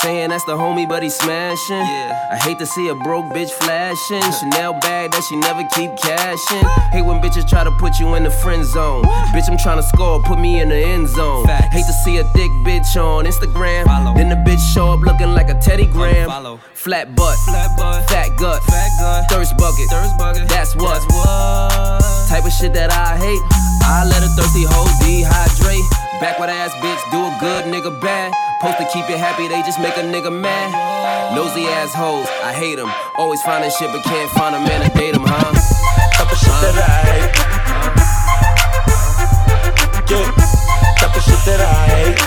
Saying 0.00 0.30
that's 0.30 0.44
the 0.44 0.56
homie, 0.56 0.88
but 0.88 1.02
he 1.02 1.10
smashing. 1.10 1.76
I 1.76 2.36
hate 2.42 2.58
to 2.58 2.66
see 2.66 2.88
a 2.88 2.94
broke 2.94 3.26
bitch 3.36 3.50
flashing. 3.50 4.22
Chanel 4.40 4.72
bag 4.80 5.12
that 5.12 5.22
she 5.28 5.36
never 5.36 5.62
keep 5.76 5.94
cashing. 6.00 6.64
Hate 6.90 7.02
when 7.04 7.20
bitches 7.20 7.46
try 7.46 7.62
to 7.62 7.70
put 7.72 8.00
you 8.00 8.14
in 8.14 8.24
the 8.24 8.30
friend 8.30 8.64
zone. 8.64 9.04
Bitch, 9.36 9.48
I'm 9.48 9.58
trying 9.58 9.76
to 9.76 9.82
score, 9.82 10.22
put 10.22 10.38
me 10.40 10.60
in 10.60 10.68
the 10.70 10.74
end 10.76 11.06
zone. 11.08 11.46
Hate 11.46 11.84
to 11.86 11.92
see 11.92 12.16
a 12.16 12.24
thick 12.32 12.50
bitch 12.64 12.96
on 12.96 13.26
Instagram. 13.26 13.84
Then 14.16 14.30
the 14.30 14.36
bitch 14.36 14.64
show 14.74 14.88
up 14.90 15.00
looking 15.00 15.32
like 15.34 15.50
a 15.50 15.54
Teddy 15.60 15.86
Graham. 15.86 16.58
Flat 16.72 17.14
butt, 17.14 17.36
Flat 17.46 17.76
butt. 17.78 18.08
fat 18.10 18.28
gut, 18.38 18.62
thirst 19.30 19.56
bucket. 19.56 19.88
That's 20.48 20.74
what. 20.76 21.00
Type 22.44 22.52
shit 22.52 22.76
that 22.76 22.92
I 22.92 23.16
hate. 23.16 23.40
I 23.88 24.04
let 24.04 24.20
a 24.20 24.28
thirsty 24.36 24.68
hoe 24.68 24.84
dehydrate. 25.00 25.80
Backward 26.20 26.50
ass 26.50 26.76
bitch, 26.76 27.00
do 27.10 27.24
a 27.24 27.32
good 27.40 27.64
nigga 27.64 27.88
bad. 28.02 28.34
Post 28.60 28.76
to 28.76 28.84
keep 28.92 29.08
you 29.08 29.16
happy, 29.16 29.48
they 29.48 29.62
just 29.62 29.80
make 29.80 29.96
a 29.96 30.04
nigga 30.04 30.28
mad. 30.28 30.68
Nosy 31.34 31.64
ass 31.64 31.94
hoes, 31.94 32.28
I 32.44 32.52
hate 32.52 32.76
them. 32.76 32.92
Always 33.16 33.40
finding 33.40 33.70
shit, 33.70 33.88
but 33.92 34.04
can't 34.04 34.30
find 34.32 34.54
a 34.54 34.60
man 34.60 34.84
to 34.84 34.92
date 34.92 35.14
them, 35.14 35.24
huh? 35.24 35.56
Type 36.12 36.30
of 36.30 36.36
shit 36.36 36.52
that 36.60 36.76
I 36.84 37.00
hate. 37.08 37.32
Yeah. 40.12 40.28
Type 41.00 41.16
of 41.16 41.22
shit 41.24 41.40
that 41.48 41.60
I 41.64 41.88
hate. 41.96 42.23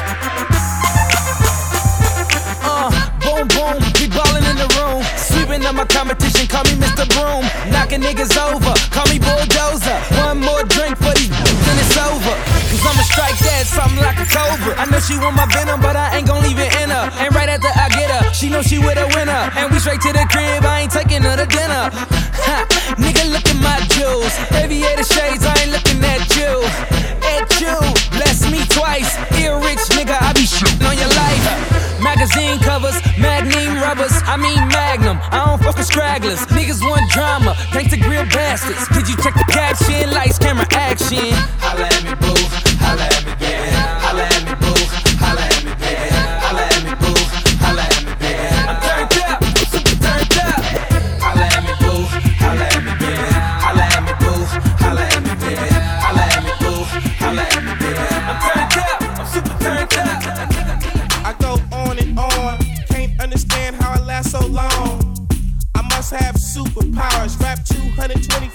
Sweeping 5.57 5.75
up 5.75 5.75
my 5.75 5.85
competition, 5.85 6.45
call 6.45 6.63
me 6.65 6.77
Mr. 6.77 7.09
Broom. 7.09 7.43
Knocking 7.71 8.01
niggas 8.01 8.37
over, 8.37 8.73
call 8.91 9.07
me 9.11 9.17
Bulldozer. 9.17 9.97
One 10.21 10.39
more 10.39 10.61
drink 10.65 10.95
for 10.97 11.11
these 11.17 11.29
then 11.29 11.79
it's 11.79 11.97
over. 11.97 12.56
I'ma 12.87 13.03
strike 13.03 13.35
that 13.43 13.67
something 13.67 13.99
like 13.99 14.15
a 14.15 14.27
cobra. 14.31 14.79
I 14.79 14.87
know 14.87 15.03
she 15.03 15.19
want 15.19 15.35
my 15.35 15.43
venom, 15.51 15.83
but 15.83 15.99
I 15.99 16.15
ain't 16.15 16.27
gon' 16.27 16.39
leave 16.39 16.55
it 16.55 16.71
in 16.79 16.87
her. 16.87 17.11
And 17.19 17.35
right 17.35 17.51
after 17.51 17.67
I 17.67 17.91
get 17.91 18.07
her, 18.07 18.31
she 18.31 18.47
know 18.47 18.63
she 18.63 18.79
with 18.79 18.95
a 18.95 19.07
winner. 19.11 19.51
And 19.59 19.67
we 19.67 19.79
straight 19.83 19.99
to 20.07 20.11
the 20.15 20.23
crib, 20.31 20.63
I 20.63 20.87
ain't 20.87 20.93
taking 20.95 21.21
her 21.21 21.35
to 21.35 21.43
dinner. 21.43 21.91
Ha, 22.47 22.63
nigga, 22.95 23.27
look 23.27 23.43
at 23.43 23.59
my 23.59 23.75
jewels. 23.91 24.31
Aviator 24.55 25.03
shades, 25.03 25.43
I 25.43 25.51
ain't 25.59 25.75
looking 25.75 25.99
at 25.99 26.23
you. 26.39 26.63
At 27.27 27.51
you, 27.59 27.75
bless 28.15 28.47
me 28.47 28.63
twice. 28.71 29.19
Ear 29.35 29.59
rich 29.59 29.83
nigga, 29.91 30.15
I 30.15 30.31
be 30.31 30.47
shitting 30.47 30.79
on 30.87 30.95
your 30.95 31.11
life. 31.11 31.43
Magazine 31.99 32.57
covers, 32.63 32.95
magnum 33.19 33.83
rubbers, 33.83 34.15
I 34.23 34.37
mean 34.37 34.63
magnum. 34.71 35.19
I 35.27 35.43
don't 35.43 35.61
fuck 35.61 35.75
with 35.75 35.87
stragglers. 35.87 36.39
Niggas 36.55 36.79
want 36.79 37.11
drama, 37.11 37.51
gangsta 37.75 37.99
grill 37.99 38.23
bastards. 38.31 38.87
Did 38.95 39.09
you 39.09 39.17
check 39.19 39.33
the 39.33 39.43
caption? 39.51 40.11
Lights, 40.11 40.39
camera, 40.39 40.67
action. 40.71 41.35
Holla 41.59 41.83
at 41.83 42.03
me, 42.07 42.15
boo. 42.15 42.76
Holla 42.79 43.03
at 43.03 43.23
me, 43.25 43.33
baby. 43.39 43.69
Holla 44.03 44.23
at 44.23 44.43
me, 44.47 44.53
boo. 44.61 44.77
Holla 45.21 45.41
at 45.41 45.61
me, 45.65 45.73
baby. 45.81 46.07
Holla 46.43 46.63
at 46.63 46.81
me, 46.85 46.93
boo. 47.01 47.17
Holla 47.63 47.83
at 47.83 48.03
me, 48.05 48.13
baby. 48.21 48.47
I'm 48.69 48.77
turned 48.83 49.17
up, 49.27 49.39
super 49.71 49.95
turned 50.03 50.37
up. 50.45 50.61
Holla 51.21 51.45
at 51.55 51.61
me, 51.65 51.73
boo. 51.81 52.01
Holla 52.41 52.65
at 52.65 52.81
me, 52.85 52.93
baby. 53.01 53.27
Holla 53.63 53.83
at 53.83 54.01
me, 54.05 54.13
boo. 54.21 54.41
Holla 57.21 57.41
at 57.41 57.61
me, 57.63 57.73
boo. 57.81 57.95
I'm 58.29 58.37
turned 58.45 58.77
up, 58.77 58.99
I'm 59.19 59.25
super 59.27 59.55
turned 59.63 59.95
up. 59.97 60.47
I 61.25 61.31
go 61.39 61.51
on 61.75 61.97
and 61.99 62.17
on. 62.19 62.57
Can't 62.89 63.13
understand 63.21 63.75
how 63.75 63.91
I 63.93 63.99
last 64.05 64.31
so 64.31 64.45
long. 64.47 65.27
I 65.75 65.81
must 65.93 66.11
have 66.13 66.35
superpowers. 66.35 67.39
Rap 67.41 67.59
225,000 67.65 68.46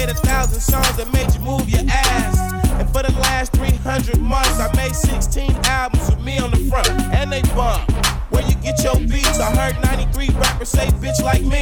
made 0.00 0.08
a 0.08 0.14
thousand 0.14 0.60
songs 0.60 0.96
that 0.96 1.12
made 1.12 1.28
you 1.34 1.40
move 1.40 1.68
your 1.68 1.84
ass. 1.86 2.54
And 2.80 2.88
for 2.88 3.02
the 3.02 3.12
last 3.20 3.52
300 3.52 4.18
months, 4.18 4.58
I 4.58 4.72
made 4.74 4.94
16 4.94 5.52
albums 5.64 6.08
with 6.08 6.24
me 6.24 6.38
on 6.38 6.50
the 6.50 6.62
front, 6.70 6.88
and 7.12 7.30
they 7.30 7.42
bump. 7.52 7.84
Where 8.32 8.42
you 8.48 8.54
get 8.64 8.82
your 8.82 8.96
beats? 8.96 9.38
I 9.38 9.54
heard 9.54 9.76
93 9.84 10.28
rappers 10.40 10.70
say 10.70 10.86
bitch 11.04 11.20
like 11.22 11.42
me. 11.44 11.60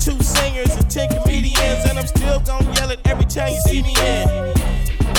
Two 0.00 0.16
singers 0.22 0.72
and 0.76 0.88
10 0.90 1.20
comedians, 1.20 1.84
and 1.84 1.98
I'm 1.98 2.06
still 2.06 2.40
gonna 2.40 2.72
yell 2.76 2.90
it 2.90 3.00
every 3.04 3.26
time 3.26 3.52
you 3.52 3.60
see 3.68 3.82
me 3.82 3.94
in. 4.00 4.28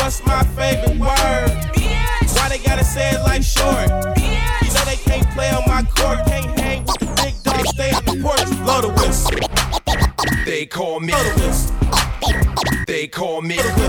What's 0.02 0.26
my 0.26 0.42
favorite 0.58 0.98
word? 0.98 1.54
Why 2.34 2.50
they 2.50 2.58
gotta 2.66 2.84
say 2.84 3.12
it 3.12 3.22
like 3.22 3.44
short? 3.44 3.90
You 4.18 4.74
know 4.74 4.86
they 4.90 4.98
can't 5.06 5.30
play 5.38 5.52
on 5.52 5.64
my 5.68 5.84
court, 5.84 6.26
can't 6.26 6.50
hang 6.60 6.84
with 6.86 6.98
the 6.98 7.06
big 7.22 7.36
dogs, 7.44 7.70
stay 7.70 7.92
on 7.92 8.04
the 8.06 8.18
porch, 8.26 8.50
blow 8.66 8.82
the 8.82 8.92
whistle. 8.98 9.38
They 10.46 10.66
call 10.66 11.00
me. 11.00 11.14
Blow 11.14 11.24
the 11.24 11.48
whistle. 11.48 11.83
Call 13.14 13.44
me. 13.44 13.83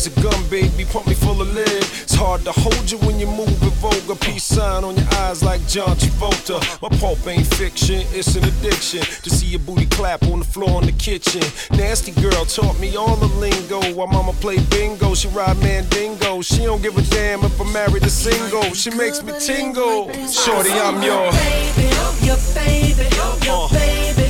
Your 0.00 0.16
a 0.16 0.22
gun, 0.22 0.48
baby, 0.48 0.86
pump 0.86 1.06
me 1.08 1.14
full 1.14 1.42
of 1.42 1.52
lead. 1.52 1.68
It's 1.68 2.14
hard 2.14 2.40
to 2.44 2.52
hold 2.52 2.90
you 2.90 2.96
when 3.00 3.20
you 3.20 3.26
move 3.26 3.62
in 3.62 3.68
vulgar. 3.84 4.14
Peace 4.14 4.44
sign 4.44 4.82
on 4.82 4.96
your 4.96 5.06
eyes 5.16 5.42
like 5.42 5.60
John 5.68 5.94
Travolta. 5.94 6.56
My 6.80 6.88
pulp 6.96 7.26
ain't 7.26 7.46
fiction, 7.46 8.06
it's 8.16 8.34
an 8.34 8.44
addiction. 8.44 9.00
To 9.00 9.28
see 9.28 9.48
your 9.48 9.60
booty 9.60 9.84
clap 9.84 10.22
on 10.22 10.38
the 10.38 10.46
floor 10.46 10.80
in 10.80 10.86
the 10.86 10.92
kitchen. 10.92 11.42
Nasty 11.76 12.12
girl 12.12 12.46
taught 12.46 12.80
me 12.80 12.96
all 12.96 13.14
the 13.16 13.26
lingo. 13.36 13.82
While 13.92 14.06
mama 14.06 14.32
play 14.40 14.58
bingo, 14.70 15.14
she 15.14 15.28
ride 15.28 15.58
mandingo. 15.58 16.40
She 16.40 16.64
don't 16.64 16.80
give 16.80 16.96
a 16.96 17.02
damn 17.02 17.44
if 17.44 17.60
I'm 17.60 17.70
married 17.70 18.02
or 18.02 18.08
single. 18.08 18.72
She 18.72 18.88
makes 18.90 19.22
me 19.22 19.34
tingle. 19.38 20.10
Shorty, 20.28 20.72
I'm 20.72 21.02
your 21.02 21.30
baby, 21.32 21.90
your 22.24 22.38
baby, 22.54 23.04
your 23.44 23.68
baby, 23.68 24.29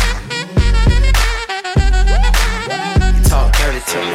Dirty 3.81 3.91
to 3.91 3.99
me. 4.05 4.13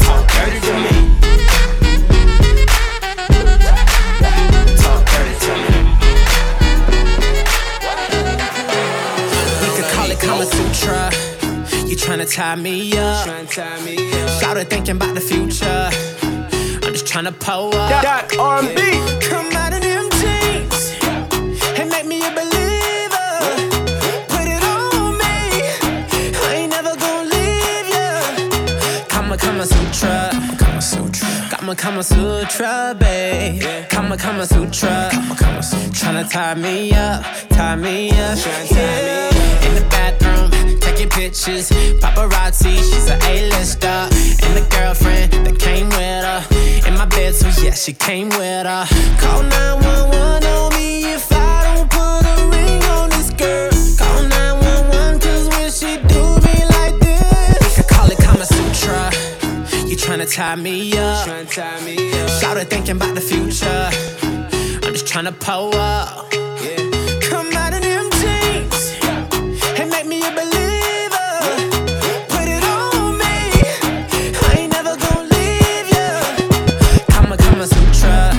Talk 0.00 0.24
dirty 0.34 0.60
to 0.66 0.74
me. 0.84 0.94
Talk 4.76 5.00
dirty 5.06 5.34
to 5.44 5.52
me. 5.62 5.72
Could 9.76 9.88
call 9.92 10.08
it 10.10 10.18
Kama 10.20 10.46
Sutra. 10.46 11.00
You 11.86 11.96
tryna 11.96 12.26
tie 12.32 12.56
me 12.56 12.96
up. 12.98 13.26
Thinking 14.68 14.96
about 14.96 15.14
the 15.14 15.20
future. 15.20 15.90
I'm 16.82 16.92
just 16.92 17.06
tryna 17.06 17.38
pull 17.38 17.74
up. 17.74 18.02
Dot 18.02 18.36
R&B. 18.36 18.80
Come 19.20 19.47
Kama 29.58 29.66
Sutra. 29.66 30.30
Kama 30.56 30.80
Sutra. 30.80 31.28
Kama 31.50 31.74
Kama 31.74 32.02
Sutra, 32.04 32.94
babe. 32.96 33.88
Kama 33.88 34.16
Kama 34.16 34.46
Sutra. 34.46 35.08
Kama 35.10 35.34
Kama 35.34 35.62
Sutra. 35.64 35.90
Tryna 35.90 36.30
tie 36.30 36.54
me 36.54 36.92
up, 36.92 37.24
tie 37.48 37.74
me 37.74 38.10
up. 38.10 38.38
Yeah. 38.70 39.66
In 39.66 39.74
the 39.74 39.84
bathroom, 39.90 40.78
taking 40.78 41.08
pictures. 41.08 41.70
Paparazzi, 41.98 42.76
she's 42.76 43.08
a 43.10 43.18
A-lister. 43.26 44.06
And 44.46 44.54
the 44.54 44.64
girlfriend 44.70 45.32
that 45.32 45.58
came 45.58 45.88
with 45.88 45.98
her. 45.98 46.86
In 46.86 46.94
my 46.96 47.06
bed, 47.06 47.34
so 47.34 47.48
yeah, 47.60 47.72
she 47.74 47.92
came 47.92 48.28
with 48.28 48.64
her. 48.64 48.86
Call 49.18 49.42
911 49.42 50.44
on 50.46 50.72
me 50.72 50.77
You 60.08 60.14
tryna 60.14 60.34
tie 60.34 60.56
me 60.56 60.98
up. 60.98 61.26
Shout 62.40 62.56
thinking 62.70 62.96
about 62.96 63.14
the 63.14 63.20
future. 63.20 63.90
I'm 64.82 64.94
just 64.94 65.04
tryna 65.04 65.38
pull 65.38 65.74
up. 65.74 66.30
Come 67.20 67.52
out 67.52 67.74
jeans 68.16 68.96
and 69.78 69.90
make 69.90 70.06
me 70.06 70.22
a 70.26 70.30
believer. 70.30 71.30
Put 72.32 72.48
it 72.48 72.64
on 72.64 73.18
me. 73.18 73.36
I 74.48 74.54
ain't 74.56 74.72
never 74.72 74.96
gonna 74.96 75.28
leave 75.28 75.90
ya. 75.92 76.22
Kama 77.10 77.36
Kama 77.36 77.66
Sutra. 77.66 78.32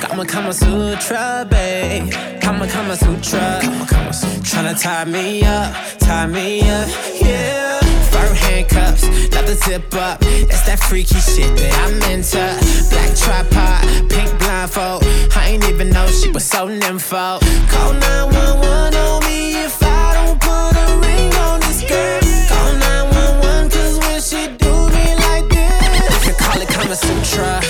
Kama. 0.00 0.24
Kama 0.26 0.52
Sutra, 0.52 1.46
babe. 1.48 2.10
Kama 2.40 2.66
Kama 2.66 2.96
Sutra. 2.96 3.60
Sutra. 3.62 4.42
Tryna 4.42 4.74
tie 4.76 5.04
me 5.04 5.44
up, 5.44 5.72
tie 6.00 6.26
me 6.26 6.68
up, 6.68 6.88
yeah. 7.22 7.87
Fur 8.18 8.34
handcuffs, 8.34 9.04
not 9.30 9.46
the 9.46 9.54
zip 9.54 9.94
up. 9.94 10.18
That's 10.20 10.66
that 10.66 10.80
freaky 10.80 11.20
shit 11.20 11.54
that 11.56 11.72
I'm 11.84 11.94
into. 12.10 12.42
Black 12.90 13.14
tripod, 13.14 14.10
pink 14.10 14.38
blindfold. 14.40 15.04
I 15.36 15.50
ain't 15.50 15.64
even 15.68 15.90
know 15.90 16.06
she 16.08 16.28
was 16.30 16.44
so 16.44 16.66
nympho. 16.66 17.38
Call 17.70 17.92
911 17.94 18.94
on 18.96 19.24
me 19.24 19.62
if 19.64 19.80
I 19.82 20.14
don't 20.18 20.40
put 20.40 20.74
a 20.74 20.86
ring 20.98 21.32
on 21.46 21.60
this 21.60 21.80
girl. 21.86 22.20
Call 22.50 22.72
911 22.74 23.70
cause 23.70 23.98
when 24.02 24.20
she 24.20 24.50
do 24.58 24.72
me 24.90 25.06
like 25.26 25.46
this. 25.48 26.26
You 26.26 26.34
call 26.34 26.60
it 26.60 26.68
Kama 26.68 26.96
Sutra. 26.96 27.62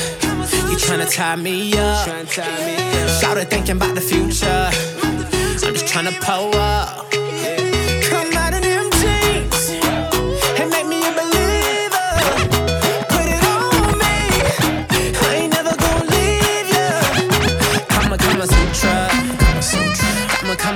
You 0.71 0.77
tryna 0.81 1.13
tie 1.13 1.37
me 1.37 1.77
up. 1.77 2.09
Shout 3.21 3.37
thinking 3.51 3.77
about 3.77 3.95
the 3.95 4.01
future. 4.01 4.71
I'm 5.67 5.75
just 5.75 5.85
tryna 5.85 6.19
pull 6.25 6.57
up. 6.57 7.18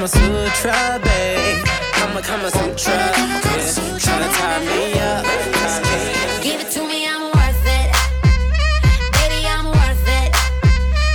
Kama 0.03 0.11
Kama 0.11 0.51
Sutra, 0.51 0.99
babe. 1.05 1.63
Kama 1.95 2.21
Kama 2.23 2.51
Sutra. 2.51 2.91
Yeah. 2.91 4.03
Tryna 4.03 4.29
tie 4.35 4.59
me 4.67 4.99
up. 4.99 5.23
Tie 5.23 5.79
me 5.79 6.03
up. 6.11 6.43
Give 6.43 6.61
it 6.61 6.71
to 6.73 6.83
me, 6.83 7.07
I'm 7.07 7.31
worth 7.31 7.67
it. 7.71 7.95
Baby, 9.15 9.47
I'm 9.47 9.67
worth 9.71 10.09
it. 10.11 10.35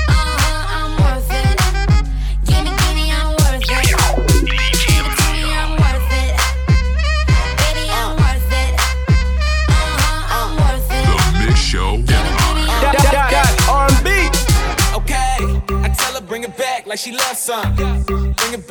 Uh-huh, 0.07 0.79
I'm 0.79 0.95
worth 1.03 1.31
it. 1.35 1.59
Give 2.47 2.63
me, 2.63 2.71
give 2.79 2.95
me, 2.95 3.11
I'm 3.11 3.35
worth 3.35 3.59
it. 3.59 3.91
Give 4.87 5.03
it 5.03 5.15
to 5.19 5.27
me, 5.35 5.43
I'm 5.51 5.75
worth 5.83 6.11
it. 6.23 6.31
Baby, 7.59 7.91
I'm 7.91 8.15
worth 8.15 8.53
it. 8.55 8.71
Uh-huh, 9.67 10.31
I'm 10.39 10.55
worth 10.63 10.91
it. 10.95 11.03
The 11.11 11.45
Mix 11.45 11.59
Show. 11.59 11.99
Dot, 12.07 12.95
dot, 13.03 13.31
dot, 13.35 13.51
R&B. 13.67 14.31
Okay, 14.95 15.43
I 15.75 15.89
tell 15.89 16.13
her 16.13 16.21
bring 16.21 16.43
it 16.45 16.55
back 16.55 16.87
like 16.87 16.99
she 16.99 17.11
loves 17.11 17.39
some. 17.39 18.16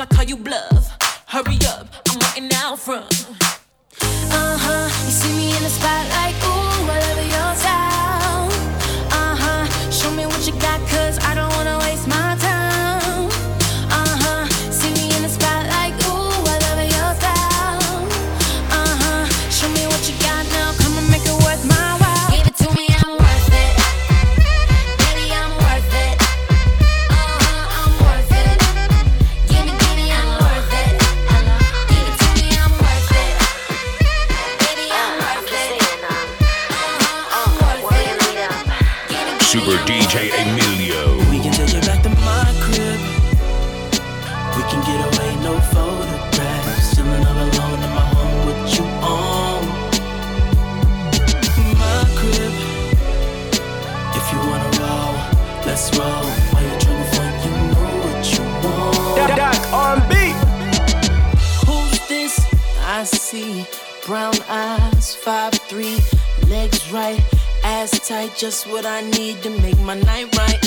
I 0.00 0.06
call 0.06 0.24
you 0.24 0.36
bluff. 0.36 0.96
Hurry 1.26 1.58
up, 1.68 1.86
I'm 2.08 2.18
waiting 2.20 2.50
out 2.54 2.78
front. 2.78 3.26
Uh 4.00 4.56
huh. 4.56 4.88
You 5.04 5.10
see 5.10 5.36
me 5.36 5.54
in 5.54 5.62
the 5.62 5.68
spotlight, 5.68 6.34
ooh, 6.42 6.90
I 6.90 6.98
love 7.00 7.18
your 7.18 7.54
style. 7.56 7.89
Eyes, 64.50 65.14
five 65.14 65.54
three, 65.70 65.98
legs 66.48 66.92
right, 66.92 67.22
ass 67.64 67.90
tight, 68.08 68.34
just 68.36 68.66
what 68.66 68.84
I 68.84 69.00
need 69.02 69.42
to 69.42 69.50
make 69.62 69.78
my 69.80 69.94
night 69.94 70.36
right. 70.36 70.58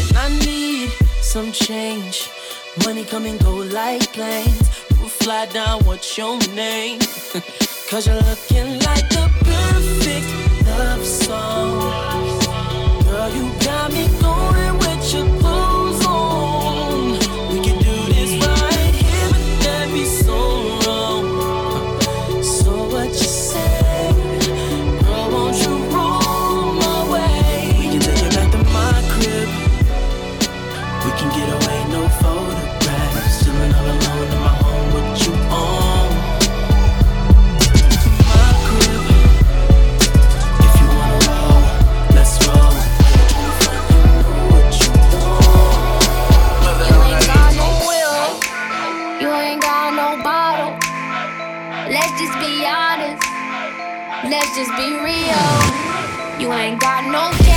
And 0.00 0.16
I 0.16 0.28
need 0.44 0.90
some 1.22 1.52
change. 1.52 2.28
Money 2.84 3.04
come 3.04 3.26
and 3.26 3.38
go 3.42 3.54
like 3.56 4.12
planes. 4.12 4.68
We'll 4.98 5.08
fly 5.08 5.46
down. 5.46 5.84
What's 5.84 6.18
your 6.18 6.38
name? 6.54 6.98
Cause 7.90 8.06
you're 8.06 8.16
looking 8.16 8.78
like 8.80 9.08
the 9.08 9.30
perfect 9.44 10.68
love 10.78 11.04
song. 11.04 12.40
Girl, 13.04 13.30
you 13.34 13.50
got 13.64 13.92
me 13.92 14.06
going 14.20 14.27
can 31.18 31.30
get 31.30 31.48
away, 31.48 31.80
no 31.90 32.08
photographs. 32.20 33.44
Chilling 33.44 33.74
all 33.74 33.86
alone 33.86 34.28
in 34.30 34.40
my 34.46 34.54
home 34.62 34.88
you 35.24 35.34
on. 35.50 36.08
My 38.30 38.50
crib. 38.66 39.02
If 40.66 40.74
you 40.80 40.86
wanna 40.94 41.18
roll, 41.26 41.60
let's 42.14 42.34
roll. 42.46 42.74
Let's 51.90 52.12
just 52.20 52.36
be 52.38 52.66
honest. 52.66 53.24
Let's 54.30 54.50
just 54.54 54.72
be 54.76 54.88
real. 55.02 55.46
You 56.38 56.52
ain't 56.52 56.80
got 56.80 57.02
no 57.10 57.47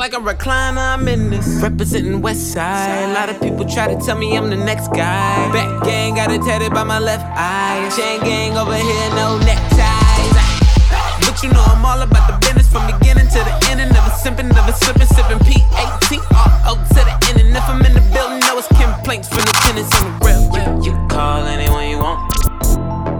like 0.00 0.14
a 0.14 0.16
recliner. 0.16 0.94
I'm 0.94 1.06
in 1.08 1.28
this. 1.28 1.46
Representing 1.60 2.22
West 2.22 2.54
Side. 2.54 3.10
A 3.10 3.12
lot 3.12 3.28
of 3.28 3.38
people 3.38 3.66
try 3.66 3.86
to 3.86 4.00
tell 4.00 4.16
me 4.16 4.34
I'm 4.34 4.48
the 4.48 4.56
next 4.56 4.88
guy. 4.88 5.36
Back 5.52 5.84
gang 5.84 6.14
got 6.14 6.32
it 6.32 6.40
tatted 6.40 6.72
by 6.72 6.84
my 6.84 6.98
left 6.98 7.26
eye. 7.36 7.84
Chain 7.94 8.18
gang 8.20 8.56
over 8.56 8.74
here, 8.74 9.08
no 9.10 9.36
neckties. 9.44 10.32
But 11.20 11.42
you 11.42 11.52
know 11.52 11.60
I'm 11.60 11.84
all 11.84 12.00
about 12.00 12.24
the 12.32 12.36
business 12.40 12.66
from 12.72 12.86
beginning 12.86 13.28
to 13.28 13.40
the 13.44 13.52
end. 13.68 13.82
And 13.82 13.92
never 13.92 14.08
simping, 14.08 14.48
never 14.48 14.72
slipping, 14.72 15.04
sipping 15.04 15.38
P-A-T. 15.44 16.16
O 16.64 16.80
to 16.80 17.00
the 17.04 17.14
end. 17.28 17.36
And 17.44 17.54
if 17.54 17.68
I'm 17.68 17.84
in 17.84 17.92
the 17.92 18.00
building, 18.16 18.40
know 18.40 18.56
it's 18.56 18.68
complaints 18.68 19.28
from 19.28 19.44
the 19.44 19.52
tenants 19.68 19.92
on 20.00 20.02
the 20.08 20.24
real. 20.24 20.42
You, 20.56 20.92
you 20.92 21.08
call 21.08 21.44
anyone 21.44 21.90
you 21.90 21.98
want. 21.98 22.18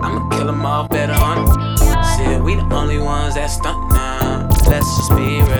I'ma 0.00 0.30
kill 0.30 0.46
them 0.46 0.64
all 0.64 0.88
better 0.88 1.12
on. 1.12 1.44
Shit, 2.16 2.40
we 2.42 2.54
the 2.56 2.66
only 2.72 2.98
ones 2.98 3.34
that 3.34 3.48
stunt 3.48 3.92
now. 3.92 4.48
Let's 4.64 4.88
just 4.96 5.10
be 5.10 5.44
real. 5.44 5.59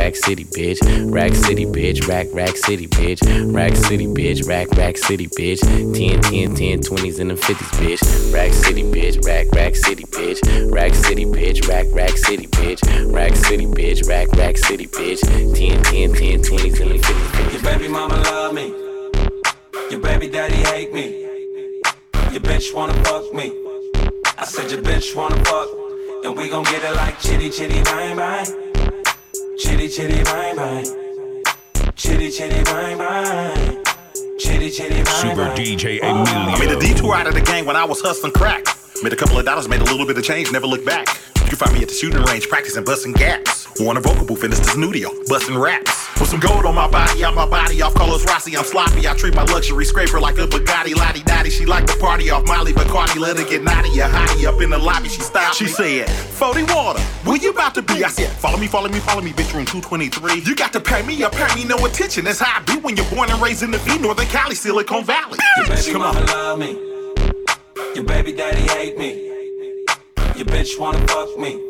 City, 0.15 0.45
bitch. 0.45 0.79
Rack 1.13 1.35
City, 1.35 1.65
bitch. 1.65 2.07
Rack, 2.07 2.27
Rack 2.33 2.57
City, 2.57 2.87
bitch. 2.87 3.21
Rack 3.53 3.75
City, 3.75 4.07
bitch. 4.07 4.47
Rack, 4.47 4.71
Rack 4.71 4.97
City, 4.97 5.27
bitch. 5.27 5.61
10, 5.61 6.21
10, 6.21 6.55
10, 6.55 6.79
20s 6.79 7.19
and 7.19 7.29
the 7.29 7.35
50s, 7.35 7.71
bitch. 7.79 8.33
Rack 8.33 8.51
City, 8.51 8.83
bitch. 8.83 9.23
Rack, 9.25 9.47
Rack 9.53 9.75
City, 9.75 10.03
bitch. 10.05 10.73
Rack 10.73 10.93
City, 10.95 11.25
bitch. 11.25 11.67
Rack, 11.67 11.87
Rack 11.91 12.17
City, 12.17 12.47
bitch. 12.47 13.13
Rack 13.13 13.35
City, 13.35 13.65
bitch. 13.67 14.07
Rack, 14.07 14.31
Rack 14.33 14.57
City, 14.57 14.87
bitch. 14.87 15.21
10, 15.21 15.83
10, 15.83 16.13
10, 16.13 16.41
20s 16.41 16.81
and 16.81 16.91
the 16.91 16.97
50s. 16.97 17.53
Your 17.53 17.61
baby 17.61 17.87
mama 17.87 18.15
love 18.15 18.53
me. 18.53 18.73
Your 19.91 19.99
baby 19.99 20.27
daddy 20.29 20.55
hate 20.55 20.93
me. 20.93 21.21
Your 22.31 22.41
bitch 22.41 22.73
wanna 22.73 22.93
fuck 23.03 23.33
me. 23.33 23.51
I 24.37 24.45
said 24.45 24.71
your 24.71 24.81
bitch 24.81 25.15
wanna 25.15 25.43
fuck. 25.45 25.69
And 26.23 26.37
we 26.37 26.49
gon' 26.49 26.63
get 26.63 26.83
it 26.83 26.95
like 26.95 27.19
chitty 27.19 27.49
chitty 27.49 27.83
bang 27.83 28.15
bang. 28.15 28.60
Chitty 29.61 29.89
chitty 29.89 30.23
bang 30.23 30.55
bang. 30.55 30.85
Chitty 31.95 32.31
chitty 32.31 32.63
bang 32.63 32.97
bang. 32.97 33.83
Chitty 34.39 34.71
chitty 34.71 35.03
bang 35.03 35.05
Super 35.05 35.35
bang. 35.35 35.55
DJ 35.55 35.99
oh. 36.01 36.23
I 36.25 36.57
made 36.57 36.71
a 36.71 36.79
detour 36.79 37.13
out 37.13 37.27
of 37.27 37.35
the 37.35 37.41
gang 37.41 37.67
when 37.67 37.75
I 37.75 37.85
was 37.85 38.01
hustling 38.01 38.33
crack. 38.33 38.65
Made 39.03 39.13
a 39.13 39.15
couple 39.15 39.37
of 39.37 39.45
dollars, 39.45 39.69
made 39.69 39.81
a 39.81 39.83
little 39.83 40.07
bit 40.07 40.17
of 40.17 40.23
change, 40.23 40.51
never 40.51 40.65
looked 40.65 40.87
back. 40.87 41.05
You 41.51 41.57
find 41.57 41.73
me 41.73 41.81
at 41.81 41.89
the 41.89 41.93
shooting 41.93 42.23
range, 42.23 42.47
practicing 42.47 42.85
busting 42.85 43.11
gaps. 43.11 43.67
Or 43.81 43.91
in 43.91 43.97
a 43.97 43.99
vocal 43.99 44.25
booth 44.25 44.45
in 44.45 44.51
the 44.51 44.55
studio, 44.55 45.09
busting 45.27 45.57
raps. 45.57 45.91
With 46.17 46.29
some 46.29 46.39
gold 46.39 46.65
on 46.65 46.75
my 46.75 46.87
body, 46.87 47.25
out 47.25 47.35
my 47.35 47.45
body, 47.45 47.81
off 47.81 47.93
Carlos 47.93 48.23
Rossi, 48.23 48.55
I'm 48.55 48.63
sloppy. 48.63 49.05
I 49.05 49.13
treat 49.15 49.35
my 49.35 49.43
luxury 49.43 49.83
scraper 49.83 50.21
like 50.21 50.37
a 50.37 50.47
Bugatti, 50.47 50.95
Lottie 50.95 51.23
Dottie. 51.23 51.49
She 51.49 51.65
like 51.65 51.87
to 51.87 51.97
party 51.97 52.29
off 52.29 52.47
Molly 52.47 52.71
Bacardi, 52.71 53.19
let 53.19 53.37
her 53.37 53.43
get 53.43 53.63
naughty, 53.63 53.99
a 53.99 54.07
hottie 54.07 54.45
up 54.45 54.61
in 54.61 54.69
the 54.69 54.77
lobby. 54.77 55.09
She 55.09 55.19
stopped. 55.19 55.57
She 55.57 55.67
said, 55.67 56.09
40 56.09 56.63
water, 56.73 57.01
where 57.25 57.35
you 57.35 57.49
about 57.49 57.75
to 57.75 57.81
be? 57.81 58.01
I 58.01 58.07
said, 58.07 58.29
follow 58.29 58.57
me, 58.57 58.67
follow 58.67 58.87
me, 58.87 58.99
follow 58.99 59.21
me, 59.21 59.31
bitch, 59.31 59.53
room 59.53 59.65
223. 59.65 60.43
You 60.43 60.55
got 60.55 60.71
to 60.71 60.79
pay 60.79 61.05
me 61.05 61.21
up, 61.21 61.33
pay 61.33 61.53
me 61.53 61.65
no 61.65 61.85
attention. 61.85 62.23
That's 62.23 62.39
how 62.39 62.61
I 62.61 62.63
be 62.63 62.79
when 62.79 62.95
you're 62.95 63.09
born 63.11 63.29
and 63.29 63.41
raised 63.41 63.61
in 63.61 63.71
the 63.71 63.77
V, 63.79 63.97
Northern 63.97 64.27
Cali, 64.27 64.55
Silicon 64.55 65.03
Valley. 65.03 65.37
Your 65.57 65.67
baby 65.67 65.91
come 65.91 66.01
mama 66.01 66.19
on. 66.21 66.25
love 66.27 66.59
me. 66.59 66.79
Your 67.93 68.05
baby 68.05 68.31
daddy 68.31 68.61
hate 68.61 68.97
me. 68.97 69.30
Your 70.41 70.49
bitch 70.57 70.79
wanna 70.79 70.97
fuck 71.05 71.37
me. 71.37 71.61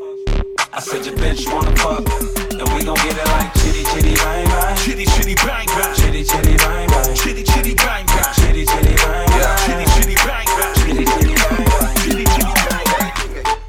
I 0.72 0.80
said 0.80 1.06
your 1.06 1.18
bitch 1.18 1.44
wanna 1.52 1.76
fuck. 1.76 2.08
And 2.56 2.64
we 2.72 2.86
gon' 2.88 2.96
get 3.04 3.20
it 3.20 3.28
like 3.28 3.54
chitty 3.56 3.84
chitty 3.84 4.16
bang 4.16 4.48
bang. 4.48 4.78
Chitty 4.78 5.06
chitty 5.12 5.36
bang 5.36 5.68
bang. 5.68 5.94
Chitty 5.94 6.24
chitty 6.24 6.56
bang 6.56 6.88
bang. 6.88 7.14
Chitty 7.14 7.44
chitty 7.44 7.76
bang 7.76 8.08
bang. 8.08 8.32
Chitty 8.32 8.64
chitty 8.64 8.96
bang 8.96 9.36
bang. 9.36 9.52
Chitty 9.68 9.84
chitty 9.92 10.16
bang 10.24 10.48
bang. 10.56 10.74
Chitty 10.80 11.04
chitty 11.04 11.36
bang 11.36 11.68
bang. 11.68 11.96
Chitty 12.00 12.24
chitty 12.32 12.54
bang 12.64 12.88
bang. 12.96 13.12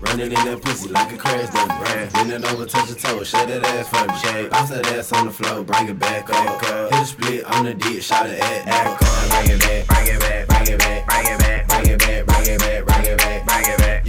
Running 0.07 0.31
in 0.39 0.45
that 0.47 0.63
pussy 0.63 0.89
like 0.91 1.11
a 1.11 1.17
crash 1.19 1.51
dummy. 1.51 1.75
Right. 1.83 2.13
Bend 2.13 2.31
it 2.31 2.45
over, 2.53 2.67
touch 2.67 2.87
your 2.87 2.97
toe, 2.97 3.25
shake 3.25 3.49
that 3.49 3.67
ass 3.75 3.89
for 3.91 4.07
me. 4.07 4.15
Shake. 4.23 4.51
Bounce 4.53 4.71
that 4.71 4.87
ass 4.87 5.11
on 5.11 5.27
the 5.27 5.33
floor, 5.33 5.65
bring 5.65 5.89
it 5.89 5.99
back 5.99 6.31
up. 6.31 6.63
Hit 6.63 7.03
a 7.03 7.05
split 7.05 7.45
on 7.47 7.65
the 7.65 7.75
dick, 7.75 8.03
shot 8.03 8.31
it 8.31 8.39
at 8.39 8.69
act. 8.69 9.03
Bring 9.03 9.51
it 9.51 9.59
back, 9.59 9.83
bring 9.91 10.15
it 10.15 10.21
back, 10.23 10.47
bring 10.47 10.69
it 10.71 10.79
back, 10.79 11.07
bring 11.11 11.27
it 11.27 11.39
back, 11.43 11.67
bring 11.67 11.91
it 11.91 11.99
back, 11.99 12.23
bring 12.23 12.47
it 12.47 12.61
back, 12.61 12.85
bring 12.87 13.05
it 13.05 13.19
back, 13.19 13.47
bring 13.47 13.65
it 13.67 13.79
back. 13.79 14.02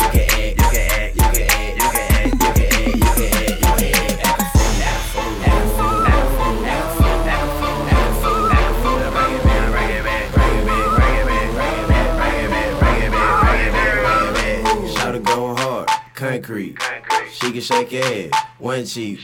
She 17.43 17.51
can 17.51 17.60
shake 17.60 17.91
your 17.91 18.06
ass, 18.06 18.45
one 18.58 18.86
cheek, 18.86 19.19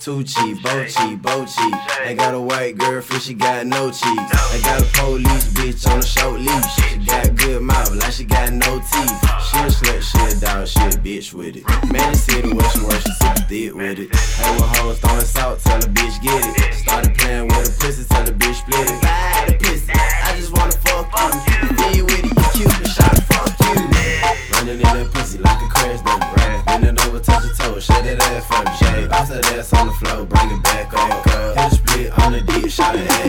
two 0.00 0.24
cheek, 0.24 0.60
both 0.64 0.92
cheek, 0.92 1.22
both 1.22 1.46
cheek. 1.46 1.74
I 2.04 2.12
got 2.12 2.34
a 2.34 2.40
white 2.40 2.76
girlfriend, 2.76 3.22
she 3.22 3.34
got 3.34 3.68
no 3.68 3.88
cheeks. 3.88 4.02
I 4.02 4.60
got 4.64 4.82
a 4.82 4.84
police 4.98 5.46
bitch 5.54 5.88
on 5.88 6.00
a 6.00 6.02
short 6.02 6.40
leash. 6.40 6.74
She 6.74 6.98
got 7.06 7.36
good 7.36 7.62
mouth, 7.62 7.94
like 7.94 8.10
she 8.10 8.24
got 8.24 8.52
no 8.52 8.80
teeth. 8.80 9.20
She 9.46 9.58
a 9.58 9.70
slut, 9.70 10.02
she 10.02 10.36
a 10.36 10.40
dog, 10.40 10.66
she 10.66 10.80
a 10.80 10.90
bitch 10.90 11.32
with 11.34 11.54
it. 11.54 11.64
Man, 11.92 12.10
the 12.10 12.18
city 12.18 12.52
where 12.52 12.68
she 12.70 12.80
work, 12.80 13.00
she 13.00 13.12
super 13.12 13.46
thick 13.46 13.74
with 13.76 13.98
it. 14.00 14.16
Hey, 14.16 14.54
with 14.56 14.76
hoes 14.78 14.98
throwing 14.98 15.20
salt, 15.24 15.60
tell 15.60 15.78
the 15.78 15.86
bitch 15.86 16.20
get 16.20 16.42
it. 16.44 16.74
Started 16.74 17.14
playing 17.16 17.46
with 17.46 17.68
a 17.68 17.78
pussy, 17.78 18.04
tell 18.08 18.24
the 18.24 18.32
bitch 18.32 18.58
split 18.58 18.90
it. 18.90 19.00
Buy 19.02 19.44
the 19.46 19.54
pussy, 19.62 19.92
I 19.92 20.34
just 20.36 20.50
wanna 20.50 20.72
fuck 20.82 21.14
you. 21.46 22.00
You 22.00 22.04
with 22.06 22.24
it, 22.24 22.58
you 22.58 22.66
cute, 22.66 22.88
shot 22.88 23.22
fuck. 23.30 23.51
Running 23.76 24.76
in 24.76 24.82
that 24.82 25.10
pussy 25.12 25.38
like 25.38 25.62
a 25.62 25.68
crash 25.68 26.00
dummy. 26.02 26.62
Bend 26.66 26.84
it 26.84 27.06
over, 27.06 27.20
touch 27.20 27.44
your 27.44 27.54
toe, 27.54 27.80
shake 27.80 28.04
that 28.04 28.20
ass 28.20 28.46
for 28.46 28.62
me. 28.64 28.76
Shake. 28.76 29.08
Bounce 29.10 29.28
that 29.30 29.44
ass 29.52 29.72
on 29.72 29.86
the 29.86 29.92
floor, 29.94 30.26
bring 30.26 30.50
it 30.50 30.62
back 30.62 30.92
up. 30.94 31.24
Hit 31.24 31.56
a 31.56 31.70
split 31.74 32.18
on 32.18 32.32
the 32.32 32.40
deep, 32.40 32.70
shot 32.70 32.94
it 32.94 33.08
at 33.10 33.22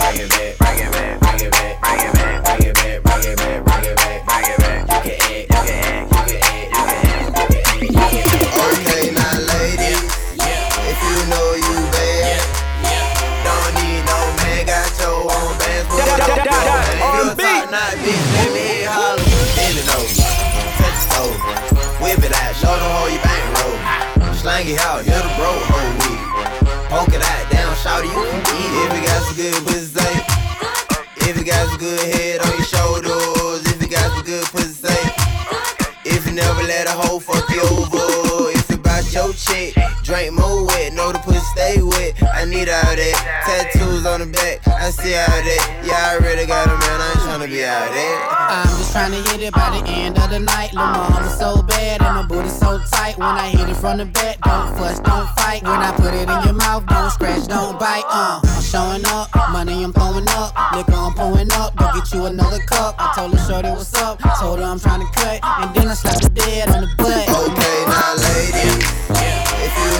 bring 0.00 0.26
it 0.26 0.30
back, 0.30 0.58
bring 0.58 0.78
it 0.78 0.92
back, 0.92 1.20
bring 1.20 1.40
it 1.46 1.52
back, 1.52 1.80
bring 1.80 2.00
it 2.00 2.12
back, 2.14 2.44
bring 2.44 2.62
it 2.68 2.74
back, 2.74 3.02
bring 3.02 3.32
it 3.32 3.36
back, 3.36 3.69
show 22.60 22.76
them 22.76 22.92
how 22.92 23.08
you 23.08 23.20
bang 23.24 23.48
roll, 23.56 24.34
slang 24.34 24.68
it 24.68 24.78
out, 24.84 25.00
hit 25.00 25.16
the 25.16 25.32
bro 25.40 25.48
hoe 25.48 25.92
with 25.96 26.20
poke 26.92 27.14
it 27.16 27.24
out, 27.24 27.44
down, 27.48 27.72
shout 27.80 28.04
you 28.04 28.12
can 28.12 28.40
eat. 28.60 28.72
If 28.84 28.90
you 28.96 29.02
got 29.08 29.20
some 29.24 29.36
good 29.40 29.60
pussy, 29.64 30.12
if 31.24 31.38
you 31.38 31.44
got 31.44 31.68
some 31.68 31.78
good 31.78 32.00
head 32.12 32.40
on 32.44 32.52
your 32.52 32.68
shoulders, 32.68 33.64
if 33.64 33.80
you 33.80 33.88
got 33.88 34.12
some 34.12 34.24
good 34.24 34.44
pussy. 34.52 34.92
If 36.04 36.26
you 36.26 36.32
never 36.32 36.62
let 36.62 36.86
a 36.86 36.92
hoe 36.92 37.18
fuck 37.18 37.48
you 37.48 37.62
over, 37.62 38.50
if 38.52 38.70
it 38.70 38.82
bout 38.82 39.04
your 39.12 39.32
chick, 39.32 39.74
drink 40.10 40.32
more 40.34 40.66
wet, 40.66 40.92
know 40.92 41.12
the 41.12 41.20
pussy 41.20 41.38
stay 41.54 41.80
wet. 41.80 42.18
I 42.34 42.44
need 42.44 42.68
all 42.68 42.94
that. 42.98 43.16
Tattoos 43.46 44.04
on 44.06 44.20
the 44.20 44.26
back, 44.26 44.66
I 44.66 44.90
see 44.90 45.14
all 45.14 45.30
that. 45.30 45.62
Yeah, 45.86 45.94
I 45.94 46.18
already 46.18 46.46
got 46.46 46.66
a 46.66 46.74
man, 46.74 46.98
I 46.98 47.06
ain't 47.14 47.22
tryna 47.22 47.46
be 47.46 47.62
out 47.62 47.94
there. 47.94 48.18
I'm 48.50 48.66
just 48.74 48.90
trying 48.90 49.12
to 49.14 49.22
hit 49.30 49.40
it 49.40 49.54
by 49.54 49.70
the 49.70 49.86
end 49.86 50.18
of 50.18 50.28
the 50.30 50.40
night. 50.40 50.74
Lil' 50.74 50.82
mama 50.82 51.30
so 51.38 51.62
bad 51.62 52.02
and 52.02 52.14
my 52.16 52.26
booty 52.26 52.48
so 52.48 52.82
tight. 52.90 53.16
When 53.18 53.38
I 53.38 53.48
hit 53.54 53.68
it 53.68 53.76
from 53.76 53.98
the 53.98 54.06
back, 54.06 54.40
don't 54.42 54.74
fuss, 54.76 54.98
don't 54.98 55.30
fight. 55.38 55.62
When 55.62 55.78
I 55.78 55.94
put 55.94 56.12
it 56.12 56.26
in 56.26 56.38
your 56.42 56.58
mouth, 56.58 56.84
don't 56.86 57.10
scratch, 57.10 57.46
don't 57.46 57.78
bite. 57.78 58.02
Uh, 58.10 58.42
I'm 58.42 58.62
showing 58.62 59.06
up, 59.14 59.30
money 59.54 59.84
I'm 59.84 59.92
throwing 59.92 60.26
up, 60.30 60.50
liquor 60.74 60.98
I'm 60.98 61.14
pouring 61.14 61.52
up. 61.52 61.76
Go 61.76 61.86
get 61.94 62.12
you 62.12 62.26
another 62.26 62.58
cup. 62.66 62.96
I 62.98 63.14
told 63.14 63.38
her 63.38 63.42
shorty 63.46 63.70
what's 63.70 63.94
up, 63.94 64.18
told 64.40 64.58
her 64.58 64.66
I'm 64.66 64.80
trying 64.80 65.06
to 65.06 65.10
cut, 65.14 65.38
and 65.38 65.70
then 65.74 65.86
I 65.86 65.94
slapped 65.94 66.22
the 66.22 66.30
dead 66.30 66.68
on 66.74 66.82
the 66.82 66.90
butt. 66.98 67.30
Okay, 67.30 67.78
now 67.86 68.18
ladies, 68.18 68.82
if 69.62 69.72
you 69.78 69.99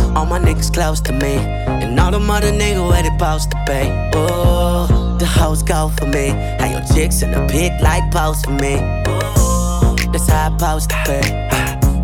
all 0.15 0.25
my 0.25 0.39
niggas 0.39 0.73
close 0.73 0.99
to 1.01 1.13
me, 1.13 1.35
and 1.83 1.99
all 1.99 2.11
them 2.11 2.29
other 2.29 2.51
niggas 2.51 2.87
where 2.89 3.03
they 3.03 3.09
supposed 3.09 3.51
to 3.51 3.63
pay. 3.65 4.11
Oh, 4.13 5.17
the 5.19 5.25
hoes 5.25 5.63
go 5.63 5.89
for 5.97 6.05
me. 6.05 6.29
How 6.59 6.69
your 6.71 6.81
chicks 6.93 7.21
in 7.21 7.31
the 7.31 7.45
pit 7.47 7.81
like 7.81 8.11
post 8.11 8.45
for 8.45 8.51
me. 8.51 8.77
Oh, 9.07 9.95
that's 10.11 10.27
how 10.27 10.47
I 10.47 10.57
supposed 10.57 10.89
to 10.89 10.95
pay. 11.05 11.47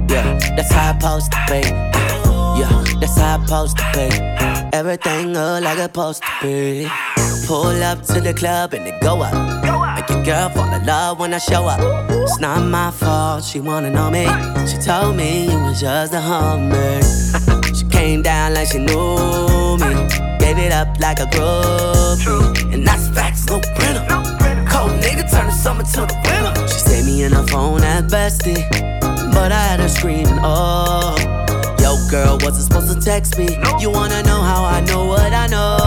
Yeah, 0.10 0.40
that's 0.56 0.72
how 0.72 0.92
I 0.92 0.98
supposed 0.98 1.32
to 1.32 1.38
pay. 1.48 1.64
Yeah, 2.58 2.84
that's 3.00 3.18
how 3.18 3.38
I 3.38 3.46
supposed 3.46 3.78
to 3.78 3.84
pay. 3.94 4.70
Everything 4.74 5.34
look 5.34 5.64
like 5.64 5.78
it's 5.78 5.84
supposed 5.84 6.24
to 6.24 6.30
be. 6.42 6.88
Pull 7.46 7.84
up 7.84 8.02
to 8.04 8.20
the 8.20 8.34
club 8.34 8.74
and 8.74 8.88
it 8.88 9.00
go 9.02 9.22
up. 9.22 9.34
Make 9.96 10.10
your 10.10 10.24
girl 10.24 10.50
fall 10.50 10.74
in 10.74 10.86
love 10.86 11.20
when 11.20 11.34
I 11.34 11.38
show 11.38 11.66
up. 11.66 11.80
It's 12.10 12.40
not 12.40 12.62
my 12.62 12.92
fault, 12.92 13.44
she 13.44 13.60
wanna 13.60 13.90
know 13.90 14.10
me. 14.10 14.26
She 14.68 14.78
told 14.78 15.16
me 15.16 15.50
you 15.52 15.60
was 15.60 15.82
just 15.82 16.14
a 16.14 16.22
hummer. 16.22 17.47
She 17.98 18.04
came 18.04 18.22
down 18.22 18.54
like 18.54 18.68
she 18.68 18.80
knew 18.80 19.78
me. 19.78 19.94
Gave 20.40 20.58
it 20.58 20.72
up 20.72 21.00
like 21.00 21.20
a 21.20 21.26
groupie. 21.26 22.74
And 22.74 22.86
that's 22.86 23.08
facts, 23.10 23.46
no 23.48 23.60
printer. 23.76 24.06
Cold 24.70 24.92
nigga 25.02 25.30
turn 25.30 25.48
the 25.48 25.52
summer 25.52 25.84
to 25.84 26.02
the 26.06 26.16
winter. 26.24 26.68
She 26.68 26.80
saved 26.80 27.08
me 27.08 27.24
in 27.24 27.32
her 27.32 27.46
phone 27.48 27.84
at 27.84 28.06
bestie. 28.06 28.70
But 29.34 29.52
I 29.52 29.60
had 29.60 29.80
her 29.80 29.90
screaming, 29.90 30.40
oh. 30.44 31.16
Yo, 31.80 31.98
girl, 32.10 32.38
wasn't 32.42 32.66
supposed 32.66 32.94
to 32.94 33.00
text 33.00 33.38
me. 33.38 33.58
You 33.80 33.92
wanna 33.92 34.24
know 34.24 34.42
how 34.42 34.64
I 34.64 34.82
know 34.82 35.06
what 35.06 35.34
I 35.34 35.48
know? 35.48 35.78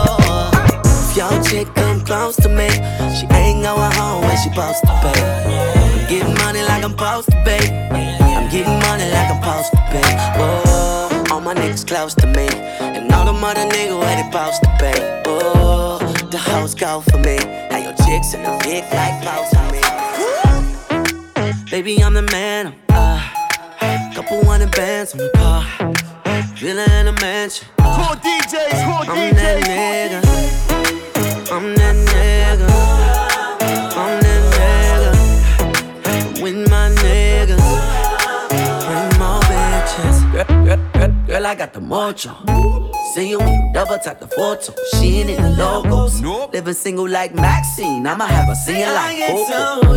If 0.85 1.17
your 1.17 1.43
chick 1.43 1.73
come 1.75 2.01
close 2.05 2.37
to 2.37 2.49
me, 2.49 2.69
she 3.17 3.27
ain't 3.35 3.63
going 3.63 3.93
home 3.93 4.23
when 4.23 4.37
she 4.39 4.49
supposed 4.51 4.81
to 4.83 4.93
pay. 5.03 5.21
I'm 5.93 6.09
getting 6.09 6.35
money 6.35 6.63
like 6.63 6.85
I'm 6.85 6.93
supposed 6.93 7.31
to 7.31 7.37
pay. 7.45 7.65
I'm 7.91 8.49
getting 8.51 8.79
money 8.87 9.11
like 9.11 9.31
I'm 9.31 9.43
supposed 9.43 9.71
to 9.73 9.79
pay. 9.91 10.17
Oh, 10.39 11.20
all 11.31 11.41
my 11.41 11.55
niggas 11.55 11.87
close 11.87 12.15
to 12.15 12.27
me, 12.27 12.49
and 12.81 13.13
all 13.13 13.25
them 13.25 13.43
other 13.45 13.61
niggas 13.61 13.99
where 13.99 14.17
they 14.17 14.23
supposed 14.25 14.63
to 14.63 14.69
pay. 14.79 15.23
Oh, 15.27 15.99
the 16.31 16.39
hoes 16.39 16.75
go 16.75 17.01
for 17.01 17.19
me. 17.19 17.39
How 17.71 17.79
your 17.79 17.95
chicks 18.05 18.35
in 18.35 18.43
the 18.43 18.59
big 18.65 18.85
like 18.93 19.23
close 19.23 19.51
to 19.51 19.63
me. 19.73 19.81
Baby, 21.71 22.03
I'm 22.03 22.15
the 22.15 22.23
man. 22.23 22.75
I'm, 22.89 23.21
uh, 23.81 24.15
couple 24.15 24.45
hundred 24.45 24.73
bands 24.73 25.13
on 25.13 25.19
the 25.19 25.31
car. 25.37 25.65
Villa 26.57 26.85
in 27.01 27.07
a 27.07 27.13
mansion. 27.21 27.69
Cool 27.79 28.17
DJs, 28.17 29.09
I'm 29.09 29.35
that 29.37 29.65
nigga. 29.65 30.21
I'm 31.53 31.75
that 31.77 31.95
nigga. 31.95 32.90
Girl, 41.31 41.43
girl, 41.43 41.43
girl, 41.43 41.47
I 41.47 41.55
got 41.55 41.73
the 41.73 41.81
mojo. 41.81 42.95
See 43.15 43.31
you 43.31 43.39
when 43.39 43.49
you 43.49 43.73
double 43.73 43.99
tap 43.99 44.21
the 44.21 44.27
photo. 44.27 44.75
She 44.93 45.21
ain't 45.21 45.31
in 45.31 45.43
the 45.43 45.51
logos. 45.51 46.21
Living 46.53 46.75
single 46.75 47.09
like 47.09 47.35
Maxine. 47.35 48.07
I'ma 48.07 48.27
have 48.27 48.47
her 48.49 48.55
singing 48.55 48.93
like 48.93 49.19
Coco. 49.27 49.93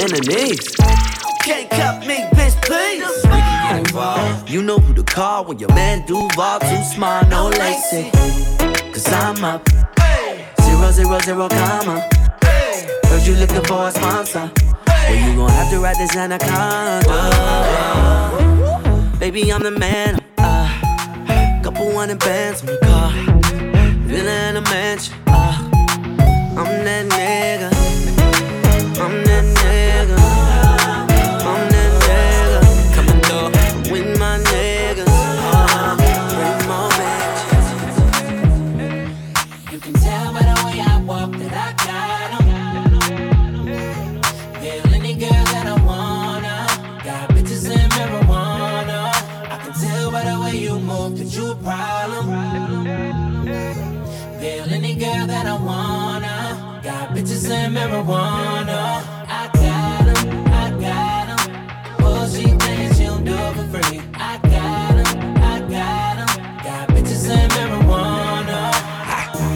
In 0.00 0.08
the 0.10 0.20
knees. 0.26 0.74
Can't 1.42 1.68
cut 1.70 2.06
me, 2.06 2.16
bitch, 2.34 2.60
please. 2.62 3.04
We 3.24 3.30
can 3.30 3.78
get 3.78 3.88
involved. 3.88 4.50
You 4.50 4.62
know 4.62 4.78
who 4.78 4.94
to 4.94 5.02
call 5.02 5.44
when 5.44 5.58
your 5.58 5.72
man 5.74 6.06
Duval 6.06 6.60
too 6.60 6.82
smart, 6.94 7.28
no 7.28 7.48
lacy. 7.48 8.10
Cause 8.92 9.12
I'm 9.12 9.44
up. 9.44 9.68
Zero, 10.62 10.90
zero, 10.92 11.18
zero, 11.20 11.48
comma. 11.48 12.08
Heard 12.42 13.26
you 13.26 13.34
looking 13.34 13.64
for 13.64 13.88
a 13.88 13.90
sponsor. 13.90 14.50
Well, 14.86 15.14
you 15.14 15.36
gon' 15.36 15.50
have 15.50 15.70
to 15.70 15.80
write 15.80 15.96
this 15.98 16.16
anaconda. 16.16 18.11
Baby, 19.22 19.52
I'm 19.52 19.62
the 19.62 19.70
man. 19.70 20.18
Uh, 20.36 21.60
couple 21.62 21.96
hundred 21.96 22.18
bands 22.18 22.60
on 22.62 22.66
the 22.66 22.78
car. 22.78 23.12
Villa 24.08 24.48
in 24.48 24.56
a 24.56 24.62
mansion. 24.62 25.14
Uh, 25.28 25.70
I'm 26.58 26.84
that 26.84 27.06
nigga. 27.08 27.71
Marijuana. 58.04 59.02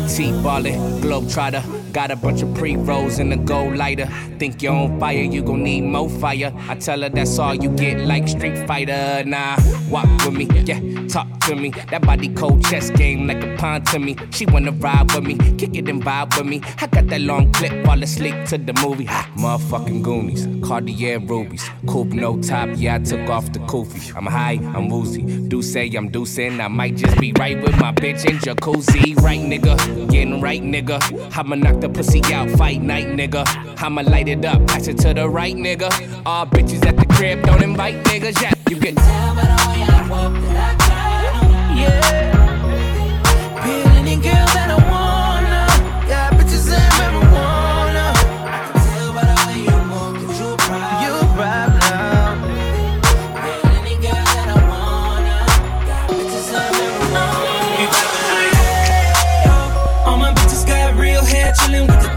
T 0.09 0.33
ballin', 0.43 1.01
globe 1.03 1.29
trotter. 1.29 1.63
Got 1.93 2.11
a 2.11 2.17
bunch 2.17 2.41
of 2.41 2.55
pre 2.55 2.75
rolls 2.77 3.19
in 3.19 3.29
the 3.29 3.37
gold 3.37 3.77
lighter. 3.77 4.07
Think 4.39 4.63
you're 4.63 4.73
on 4.73 4.99
fire, 4.99 5.23
you 5.23 5.43
gon' 5.43 5.63
need 5.63 5.83
more 5.83 6.09
fire. 6.09 6.55
I 6.69 6.75
tell 6.77 7.03
her 7.03 7.11
that's 7.11 7.39
all 7.39 7.55
you 7.55 7.69
get, 7.69 8.01
like 8.07 8.27
Street 8.27 8.67
Fighter. 8.67 9.23
Nah, 9.27 9.59
walk 9.91 10.09
with 10.25 10.35
me, 10.35 10.49
yeah, 10.65 10.81
talk 11.07 11.29
to 11.41 11.55
me. 11.55 11.71
That 11.91 12.03
body 12.03 12.29
cold 12.29 12.65
chess 12.65 12.91
game 12.91 13.27
like 13.27 13.43
a 13.43 13.57
pawn 13.57 13.83
to 13.85 13.99
me. 13.99 14.17
She 14.31 14.47
wanna 14.47 14.73
ride 14.73 15.13
with 15.13 15.25
me, 15.25 15.37
kick 15.57 15.75
it 15.77 15.89
and 15.89 16.03
vibe 16.03 16.37
with 16.37 16.47
me. 16.47 16.61
I 16.81 16.87
got 16.87 17.07
that 17.09 17.21
long 17.21 17.53
clip, 17.53 17.85
fall 17.85 18.03
asleep 18.03 18.35
to 18.47 18.59
the 18.59 18.73
movie. 18.83 19.07
Ha, 19.07 19.31
motherfucking 19.37 20.03
Goonies, 20.03 20.47
Cartier 20.67 21.19
rubies, 21.19 21.69
coupe 21.87 22.13
no 22.13 22.41
top. 22.41 22.69
Yeah, 22.75 22.97
I 22.97 22.99
took 22.99 23.29
off 23.31 23.53
the 23.53 23.61
kufi. 23.61 24.15
I'm 24.17 24.27
high, 24.27 24.59
I'm 24.75 24.89
woozy. 24.89 25.23
Do 25.49 25.63
say 25.63 25.87
I'm 25.97 26.11
deucing, 26.11 26.61
I 26.61 26.69
might 26.69 26.97
just 26.97 27.19
be 27.19 27.33
right 27.39 27.61
with 27.61 27.79
my 27.79 27.93
bitch 27.93 28.25
in 28.25 28.39
jacuzzi. 28.39 29.17
Right, 29.21 29.41
nigga, 29.41 30.11
getting 30.11 30.41
right, 30.41 30.63
nigga. 30.63 31.01
I'ma 31.37 31.57
knock 31.57 31.81
the 31.81 31.89
pussy 31.89 32.23
out, 32.33 32.51
fight 32.51 32.83
night, 32.83 33.07
nigga. 33.07 33.45
I'ma 33.83 34.03
light 34.03 34.29
it 34.29 34.45
up, 34.45 34.67
pass 34.67 34.87
it 34.87 34.99
to 34.99 35.15
the 35.15 35.29
right, 35.29 35.55
nigga. 35.55 35.91
All 36.27 36.47
bitches 36.47 36.85
at 36.87 36.97
the 36.97 37.07
crib, 37.07 37.43
don't 37.43 37.63
invite 37.63 38.03
niggas. 38.05 38.41
Yeah, 38.43 38.53
you 38.69 38.77
can 38.77 38.95
tell 38.95 39.35
by 39.35 39.43
the 39.43 39.69
way 39.69 39.83
I 39.89 40.09
walk 40.09 40.33
that 40.43 40.91
I 40.93 40.96
Yeah. 41.77 42.33
Feel 43.63 43.89
any 44.01 44.17
girl 44.17 44.47
that 44.57 44.69
I 44.73 44.79
wanna. 44.89 45.69
Got 46.09 46.33
bitches 46.41 46.73
and 46.73 46.93
marijuana. 46.97 48.07
I 48.49 48.65
can 48.65 48.81
tell 48.89 49.13
by 49.13 49.25
the 49.29 49.37
way 49.45 49.61
you 49.69 49.77
move, 49.85 50.17
you 50.41 50.49
a 50.49 50.57
problem. 50.57 51.05
You 51.05 51.13
a 51.13 51.29
problem. 51.37 52.33
Feel 53.45 53.69
any 53.77 53.97
girl 54.01 54.25
that 54.37 54.49
I 54.49 54.59
wanna. 54.73 55.39
Got 55.85 56.05
bitches 56.17 56.49
and 56.57 56.73
marijuana. 56.81 57.77
You 57.81 57.89
like 57.93 58.17
hey 58.33 58.49
yo, 59.45 59.57
all 60.09 60.17
my 60.17 60.33
bitches 60.33 60.65
got 60.67 60.97
real 60.97 61.23
hair, 61.23 61.53
chilling 61.61 61.87
with 61.87 62.01
the 62.01 62.17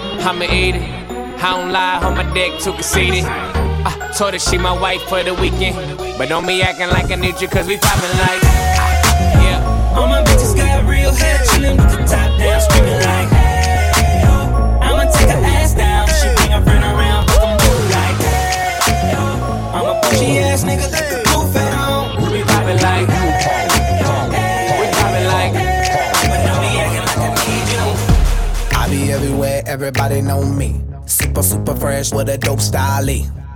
I'ma 0.23 0.45
eat 0.45 0.75
it. 0.75 0.83
I 1.41 1.57
don't 1.57 1.71
lie, 1.71 1.97
on 2.03 2.15
my 2.15 2.33
dick 2.33 2.59
too 2.59 2.73
conceited. 2.73 3.25
I 3.25 4.13
told 4.15 4.33
her 4.33 4.39
she 4.39 4.59
my 4.59 4.71
wife 4.71 5.01
for 5.09 5.23
the 5.23 5.33
weekend. 5.33 5.97
But 6.17 6.29
don't 6.29 6.45
be 6.45 6.61
acting 6.61 6.89
like 6.89 7.09
I 7.09 7.15
need 7.15 7.41
you, 7.41 7.47
cause 7.47 7.65
we 7.65 7.77
poppin' 7.77 8.15
like. 8.21 8.43
Yeah. 9.41 9.97
All 9.97 10.07
my 10.07 10.21
bitches 10.21 10.55
got 10.55 10.85
real 10.85 11.11
hair, 11.11 11.37
chillin' 11.49 11.75
with 11.75 11.89
the 11.89 12.05
top 12.05 12.29
down, 12.37 12.61
screaming 12.61 13.01
like, 13.01 13.29
hey, 13.33 14.21
yo. 14.21 14.33
I'ma 14.79 15.09
take 15.09 15.29
her 15.29 15.41
ass 15.41 15.73
down. 15.73 16.07
She 16.07 16.29
bring 16.37 16.51
her 16.51 16.61
friend 16.61 16.83
around, 16.83 17.25
like, 17.89 18.21
hey, 18.85 19.11
yo. 19.13 19.21
I'm 19.73 19.85
ass 20.37 20.63
nigga, 20.63 21.00
everybody 29.91 30.21
know 30.21 30.43
me. 30.43 30.81
Super, 31.05 31.43
super 31.43 31.75
fresh 31.75 32.13
with 32.13 32.29
a 32.29 32.37
dope 32.37 32.61
style. 32.61 33.07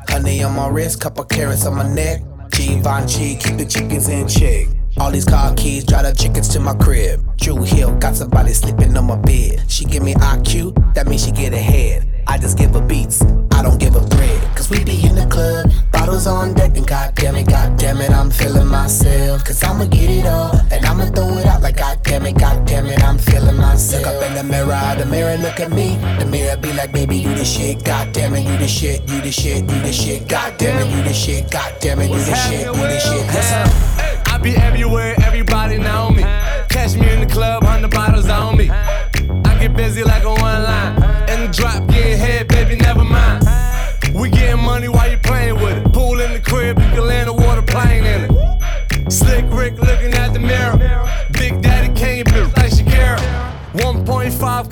Honey 0.10 0.44
on 0.44 0.56
my 0.56 0.68
wrist, 0.68 1.00
couple 1.00 1.24
carrots 1.24 1.66
on 1.66 1.76
my 1.76 1.88
neck. 1.88 2.22
Givenchy, 2.52 3.36
keep 3.36 3.58
the 3.58 3.66
chickens 3.66 4.10
in 4.10 4.28
check. 4.28 4.68
All 4.98 5.12
these 5.12 5.26
car 5.26 5.54
keys, 5.56 5.86
drive 5.86 6.04
the 6.04 6.14
chickens 6.14 6.50
to 6.50 6.60
my 6.60 6.74
crib. 6.76 7.22
Drew 7.38 7.64
Hill, 7.64 7.96
got 8.00 8.16
somebody 8.16 8.54
sleeping 8.54 8.96
on 8.98 9.06
my 9.06 9.16
bed. 9.18 9.64
She 9.70 9.86
give 9.86 10.04
me 10.04 10.14
IQ, 10.16 10.94
that 10.94 11.08
means 11.08 11.26
she 11.26 11.32
get 11.32 11.54
ahead. 11.54 12.10
I 12.28 12.38
just 12.38 12.58
give 12.58 12.72
her 12.72 12.82
beats, 12.82 13.24
don't 13.66 13.80
give 13.80 13.94
her 13.94 14.08
bread. 14.08 14.42
Cause 14.56 14.70
we 14.70 14.84
be 14.84 15.06
in 15.06 15.16
the 15.16 15.26
club, 15.26 15.72
bottles 15.92 16.28
on 16.28 16.54
deck, 16.54 16.78
and 16.78 16.88
goddamn 16.88 17.36
it, 17.36 17.48
goddamn 17.48 18.00
it, 18.02 18.12
I'm 18.12 18.30
feeling 18.30 18.68
myself. 18.68 19.44
Cause 19.44 19.64
I'ma 19.64 19.86
get 19.86 20.10
it 20.10 20.26
all, 20.26 20.56
and 20.72 20.86
I'ma 20.86 21.06
throw 21.06 21.38
it 21.38 21.46
out 21.46 21.62
like 21.62 21.78
goddamn 21.78 22.26
it, 22.26 22.38
goddamn 22.38 22.86
it, 22.86 23.04
I'm 23.04 23.18
feeling 23.18 23.58
myself. 23.58 24.06
Look 24.06 24.14
up 24.14 24.24
in 24.24 24.34
the 24.36 24.44
mirror, 24.44 24.96
the 24.98 25.06
mirror 25.06 25.38
look 25.38 25.60
at 25.60 25.72
me. 25.72 25.98
The 26.20 26.26
mirror 26.26 26.58
be 26.58 26.74
like, 26.74 26.92
baby, 26.92 27.18
you 27.18 27.34
the 27.34 27.46
shit, 27.46 27.84
goddamn 27.84 28.36
it, 28.36 28.46
you 28.46 28.58
the 28.58 28.68
shit, 28.68 29.02
you 29.10 29.20
the 29.22 29.32
shit, 29.32 29.62
you 29.62 29.80
the 29.82 29.92
shit, 29.92 30.28
goddamn 30.28 30.88
it, 30.88 30.96
you 30.96 31.04
the 31.04 31.14
shit, 31.14 31.50
goddamn 31.50 32.00
it, 32.02 32.10
you 32.12 32.20
the 32.20 32.36
shit, 32.36 32.66
you 32.66 32.74
the 32.74 33.00
shit. 33.00 33.26
Listen. 33.34 33.96
I 34.28 34.38
be 34.38 34.56
everywhere, 34.56 35.16
everybody 35.24 35.78
know 35.78 36.12
me. 36.12 36.24
Catch 36.70 36.96
me 36.96 37.10
in 37.12 37.20
the 37.22 37.34
club, 37.34 37.64
hundred 37.64 37.92
bottles 37.92 38.30
on 38.30 38.58
me. 38.58 38.70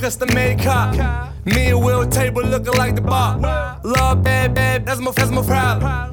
1.5 0.04 0.10
custom 0.10 0.34
made 0.34 0.60
cop. 0.60 1.34
Me 1.46 1.70
and 1.70 1.82
Will 1.82 2.06
table 2.06 2.44
looking 2.44 2.74
like 2.74 2.96
the 2.96 3.02
bar. 3.02 3.40
Love 3.84 4.22
bad, 4.22 4.54
bad, 4.54 4.86
that's 4.86 5.00
my, 5.00 5.12
that's 5.12 5.32
my 5.32 5.42
problem. 5.42 6.13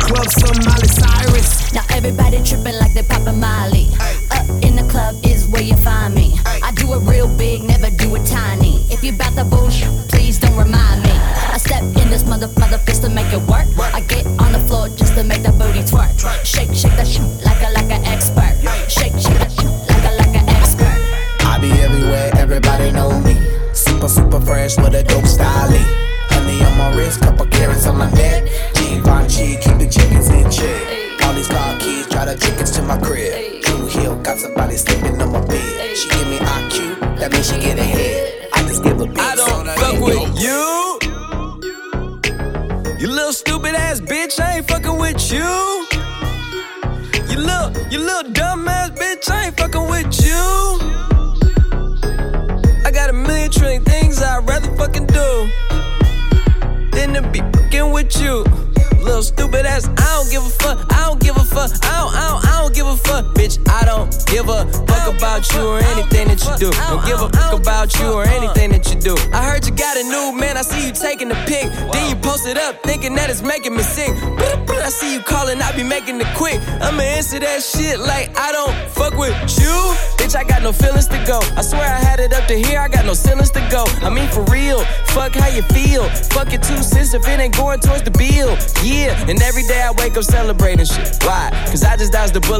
club 0.00 0.28
some 0.30 0.56
Miley 0.64 0.88
Cyrus. 0.88 1.72
Now 1.72 1.84
everybody 1.90 2.42
tripping 2.42 2.78
like 2.78 2.94
they 2.94 3.02
poppin' 3.02 3.40
Molly. 3.40 3.88
Up 4.30 4.48
in 4.62 4.76
the 4.76 4.86
club 4.90 5.16
is 5.24 5.46
where 5.48 5.62
you 5.62 5.76
find 5.76 6.14
me. 6.14 6.38
I 6.46 6.72
do 6.72 6.92
it 6.94 7.00
real 7.00 7.28
big, 7.36 7.62
never 7.62 7.90
do 7.90 8.14
it 8.16 8.26
tiny. 8.26 8.86
If 8.90 9.02
you 9.04 9.12
bout 9.12 9.34
the 9.34 9.44
bullshit, 9.44 9.90
please 10.08 10.38
don't 10.38 10.56
remind 10.56 11.02
me. 11.02 11.10
I 11.12 11.58
step 11.58 11.82
in 11.82 12.10
this 12.10 12.24
mother 12.26 12.48
mother 12.58 12.78
fist 12.78 13.02
to 13.02 13.10
make 13.10 13.32
it 13.32 13.42
work. 13.48 13.66
I 13.78 14.00
get 14.00 14.26
on 14.38 14.52
the 14.52 14.62
floor 14.66 14.88
just 14.88 15.14
to 15.14 15.24
make 15.24 15.42
that 15.42 15.58
booty 15.58 15.82
twerk. 15.82 16.12
Shake, 16.44 16.74
shake 16.74 16.96
that 16.96 17.06
shit 17.06 17.26
like 17.44 17.60
a 17.62 17.70
like 17.72 17.90
an 17.90 18.04
expert. 18.04 18.54
Shake, 18.88 19.16
shake 19.18 19.38
that 19.38 19.52
shit 19.52 19.70
like 19.90 20.04
a 20.04 20.12
like 20.16 20.34
an 20.36 20.48
expert. 20.48 20.98
I 21.46 21.58
be 21.60 21.70
everywhere, 21.72 22.30
everybody 22.36 22.90
know 22.92 23.20
me. 23.20 23.36
Super, 23.72 24.08
super 24.08 24.40
fresh 24.40 24.76
with 24.76 24.94
a 24.94 25.02
dope 25.02 25.26
style. 25.26 26.09
Honey 26.40 26.64
on 26.64 26.78
my 26.78 26.94
wrist, 26.96 27.20
couple 27.20 27.44
carrots 27.46 27.86
on 27.86 27.98
my 27.98 28.10
neck. 28.12 28.44
Givenchy, 28.74 29.56
keep 29.60 29.76
the 29.76 29.86
chickens 29.90 30.30
in 30.30 30.50
check. 30.50 31.22
All 31.22 31.34
these 31.34 31.46
car 31.46 31.78
keys, 31.78 32.06
drive 32.06 32.28
the 32.28 32.36
chickens 32.40 32.70
to 32.72 32.82
my 32.82 32.98
crib. 32.98 33.62
Drew 33.62 33.86
Hill, 33.86 34.16
got 34.22 34.38
somebody 34.38 34.76
sleeping 34.76 35.20
on 35.20 35.32
my 35.32 35.44
bed. 35.44 35.96
She 35.98 36.08
give 36.08 36.26
me 36.28 36.38
IQ, 36.38 37.18
that 37.18 37.30
means 37.30 37.46
she 37.46 37.60
get 37.60 37.78
ahead. 37.78 38.48
I 38.54 38.62
just 38.62 38.82
give 38.82 38.98
a 39.02 39.06
beat. 39.06 39.18
I 39.18 39.36
don't 39.36 39.66
fuck 39.66 40.00
with 40.00 40.40
you. 40.40 40.98
You 42.98 43.08
little 43.08 43.34
stupid 43.34 43.74
ass 43.74 44.00
bitch, 44.00 44.40
I 44.40 44.56
ain't 44.56 44.66
fucking 44.66 44.96
with 44.96 45.30
you. 45.30 45.86
You 47.28 47.36
little 47.36 47.70
you 47.92 47.98
little 47.98 48.32
dumbass 48.32 48.96
bitch, 48.96 49.30
I 49.30 49.46
ain't 49.48 49.58
fucking 49.58 49.86
with 49.90 50.24
you. 50.24 50.40
I 52.86 52.90
got 52.90 53.10
a 53.10 53.12
million 53.12 53.50
trillion 53.50 53.84
things 53.84 54.22
I'd 54.22 54.48
rather 54.48 54.74
fucking 54.76 55.06
do 55.06 55.49
you. 58.18 58.44
Little 59.02 59.22
stupid 59.22 59.66
ass, 59.66 59.88
I 59.88 60.16
don't 60.16 60.30
give 60.30 60.44
a 60.44 60.50
fuck, 60.50 60.92
I 60.92 61.06
don't 61.06 61.20
give 61.20 61.36
a 61.36 61.44
fuck, 61.44 61.70
I 61.84 62.00
don't, 62.00 62.14
I 62.14 62.28
don't, 62.28 62.49
don't 62.70 62.74
give 62.74 62.86
a 62.86 62.96
fuck, 62.96 63.24
bitch. 63.34 63.58
I 63.68 63.84
don't 63.84 64.10
give 64.26 64.48
a 64.48 64.64
fuck 64.86 65.14
about 65.14 65.52
you 65.52 65.66
or 65.66 65.78
anything 65.78 66.28
that 66.28 66.40
you 66.44 66.56
do. 66.56 66.70
Don't 66.70 67.04
give 67.04 67.20
a 67.20 67.28
fuck 67.28 67.58
about 67.58 67.98
you 67.98 68.12
or 68.12 68.24
anything 68.24 68.70
that 68.70 68.86
you 68.92 69.00
do. 69.00 69.16
I 69.32 69.42
heard 69.44 69.66
you 69.66 69.72
got 69.72 69.96
a 69.96 70.04
new 70.04 70.38
man, 70.38 70.56
I 70.56 70.62
see 70.62 70.86
you 70.86 70.92
taking 70.92 71.28
the 71.28 71.34
pic. 71.46 71.66
Then 71.92 72.10
you 72.10 72.16
post 72.16 72.46
it 72.46 72.56
up, 72.56 72.82
thinking 72.82 73.14
that 73.16 73.30
it's 73.30 73.42
making 73.42 73.74
me 73.74 73.82
sick. 73.82 74.10
I 74.80 74.88
see 74.88 75.14
you 75.14 75.20
calling, 75.20 75.60
I 75.60 75.74
be 75.76 75.82
making 75.82 76.20
it 76.20 76.28
quick. 76.36 76.60
I'ma 76.80 77.02
answer 77.02 77.38
that 77.40 77.62
shit 77.62 77.98
like 77.98 78.30
I 78.38 78.52
don't 78.52 78.74
fuck 78.90 79.16
with 79.16 79.34
you. 79.58 79.74
Bitch, 80.20 80.36
I 80.36 80.44
got 80.44 80.62
no 80.62 80.72
feelings 80.72 81.08
to 81.08 81.18
go. 81.26 81.40
I 81.56 81.62
swear 81.62 81.82
I 81.82 81.98
had 81.98 82.20
it 82.20 82.32
up 82.32 82.46
to 82.46 82.54
here, 82.54 82.78
I 82.78 82.88
got 82.88 83.04
no 83.04 83.14
ceilings 83.14 83.50
to 83.50 83.66
go. 83.70 83.84
I 84.06 84.10
mean, 84.10 84.28
for 84.28 84.44
real, 84.44 84.84
fuck 85.16 85.34
how 85.34 85.48
you 85.48 85.62
feel. 85.74 86.04
Fuck 86.36 86.52
it 86.52 86.62
two 86.62 86.82
cents 86.82 87.14
if 87.14 87.26
it 87.26 87.40
ain't 87.40 87.56
going 87.56 87.80
towards 87.80 88.02
the 88.02 88.12
bill. 88.12 88.54
Yeah, 88.84 89.16
and 89.28 89.40
every 89.42 89.64
day 89.64 89.82
I 89.82 89.90
wake 89.92 90.16
up 90.16 90.24
celebrating 90.24 90.86
shit. 90.86 91.18
Why? 91.24 91.50
Cause 91.66 91.82
I 91.82 91.96
just 91.96 92.12
dodged 92.12 92.34
the 92.34 92.40
bullet 92.40 92.59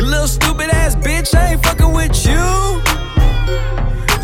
You 0.00 0.06
little 0.06 0.28
stupid 0.28 0.70
ass 0.70 0.96
bitch, 0.96 1.34
I 1.34 1.52
ain't 1.52 1.62
fucking 1.62 1.92
with 1.92 2.24
you. 2.24 2.32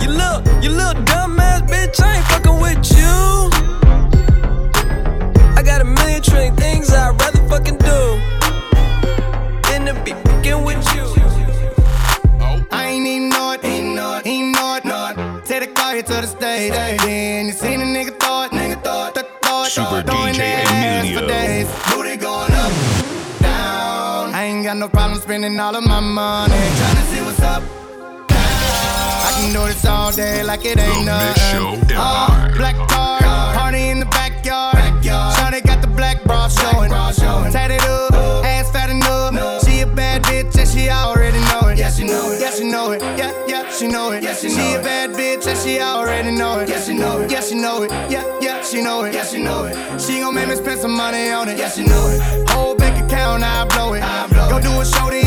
You 0.00 0.08
little, 0.08 0.40
you 0.62 0.70
little 0.70 1.02
dumb 1.04 1.38
ass 1.38 1.60
bitch, 1.70 2.00
I 2.00 2.16
ain't 2.16 2.26
fucking 2.28 2.58
with 2.62 2.92
you. 2.96 3.14
I 5.54 5.62
got 5.62 5.82
a 5.82 5.84
million 5.84 6.22
trillion 6.22 6.56
things 6.56 6.90
I'd 6.94 7.20
rather 7.20 7.46
fucking 7.46 7.76
do 7.76 8.00
than 9.68 9.84
to 9.84 9.92
be 10.02 10.12
fucking 10.12 10.64
with 10.64 10.82
you. 10.94 11.04
I 12.72 12.86
ain't 12.86 13.06
even 13.06 13.28
know 13.28 13.52
it, 13.52 13.62
ain't 13.62 13.94
know 13.96 14.16
it, 14.16 14.26
ain't 14.26 14.56
know 14.56 14.76
it, 14.76 14.84
know. 14.86 15.42
Take 15.44 15.60
the 15.60 15.74
car 15.74 15.92
here 15.92 16.02
to 16.04 16.14
the 16.22 16.26
stage, 16.26 16.72
then 16.72 17.48
you 17.48 17.52
seen 17.52 17.82
a 17.82 17.84
nigga 17.84 18.18
thought, 18.18 18.50
nigga 18.50 18.82
thought, 18.82 19.14
th- 19.14 19.26
thought, 19.42 19.68
Super 19.68 20.00
throwing 20.00 20.32
DJ 20.32 20.38
their 20.38 20.64
ass 20.68 21.04
Emilio. 21.04 22.05
Got 24.66 24.76
no 24.78 24.88
problem 24.88 25.20
spending 25.20 25.60
all 25.60 25.76
of 25.76 25.84
my 25.84 26.00
money. 26.00 26.52
Tryna 26.52 27.04
see 27.14 27.22
what's 27.22 27.40
up. 27.40 27.62
I 28.28 29.30
can 29.38 29.52
do 29.52 29.64
this 29.72 29.84
all 29.84 30.10
day 30.10 30.42
like 30.42 30.64
it 30.64 30.76
ain't 30.76 31.06
nothing. 31.06 31.92
Uh, 31.94 32.52
black 32.56 32.74
car, 32.88 33.20
party 33.54 33.90
in 33.90 34.00
the 34.00 34.06
backyard. 34.06 34.74
Shawty 35.04 35.64
got 35.64 35.82
the 35.82 35.86
black 35.86 36.24
bra 36.24 36.48
showing. 36.48 36.90
Tatted 36.90 37.80
up, 37.82 38.12
ass 38.44 38.72
fat 38.72 38.90
enough. 38.90 39.64
She 39.64 39.82
a 39.82 39.86
bad 39.86 40.24
bitch 40.24 40.58
and 40.58 40.68
she 40.68 40.90
already 40.90 41.38
know 41.38 41.68
it. 41.68 41.78
Yeah, 41.78 41.90
she 41.90 42.02
know 42.02 42.32
it. 42.32 42.40
Yeah, 42.40 42.50
she 42.50 42.64
know 42.64 42.90
it. 42.90 43.02
Yeah, 43.02 43.32
yeah, 43.46 43.70
she 43.70 43.86
know 43.86 44.10
it. 44.10 44.24
Yeah, 44.24 44.34
she, 44.34 44.48
a 44.48 44.82
bad 44.82 45.10
bitch 45.10 45.46
and 45.46 45.58
she 45.60 45.78
already 45.80 46.32
know 46.32 46.58
it. 46.58 46.68
Yeah, 46.68 46.80
she 46.80 46.94
know 46.94 47.20
it. 47.20 47.30
Yeah, 47.30 47.40
she 47.40 47.54
know 47.54 47.84
it. 47.84 47.92
Yeah, 48.10 48.24
yeah, 48.40 48.64
she 48.64 48.82
know 48.82 49.04
it. 49.04 49.14
Yeah, 49.14 49.24
she 49.24 49.40
know 49.40 49.66
it. 49.66 50.00
She 50.00 50.18
gon' 50.18 50.34
make 50.34 50.48
me 50.48 50.56
spend 50.56 50.80
some 50.80 50.96
money 50.96 51.30
on 51.30 51.48
it. 51.48 51.56
Yeah, 51.56 51.68
she 51.68 51.84
know 51.84 52.08
it. 52.08 52.50
Whole 52.50 52.74
bank 52.74 52.95
account, 53.26 53.42
I 53.42 53.66
blow 53.66 53.94
it. 53.94 54.02
Go 54.50 54.60
do 54.60 54.80
a 54.80 54.84
show 54.84 55.10
then. 55.10 55.24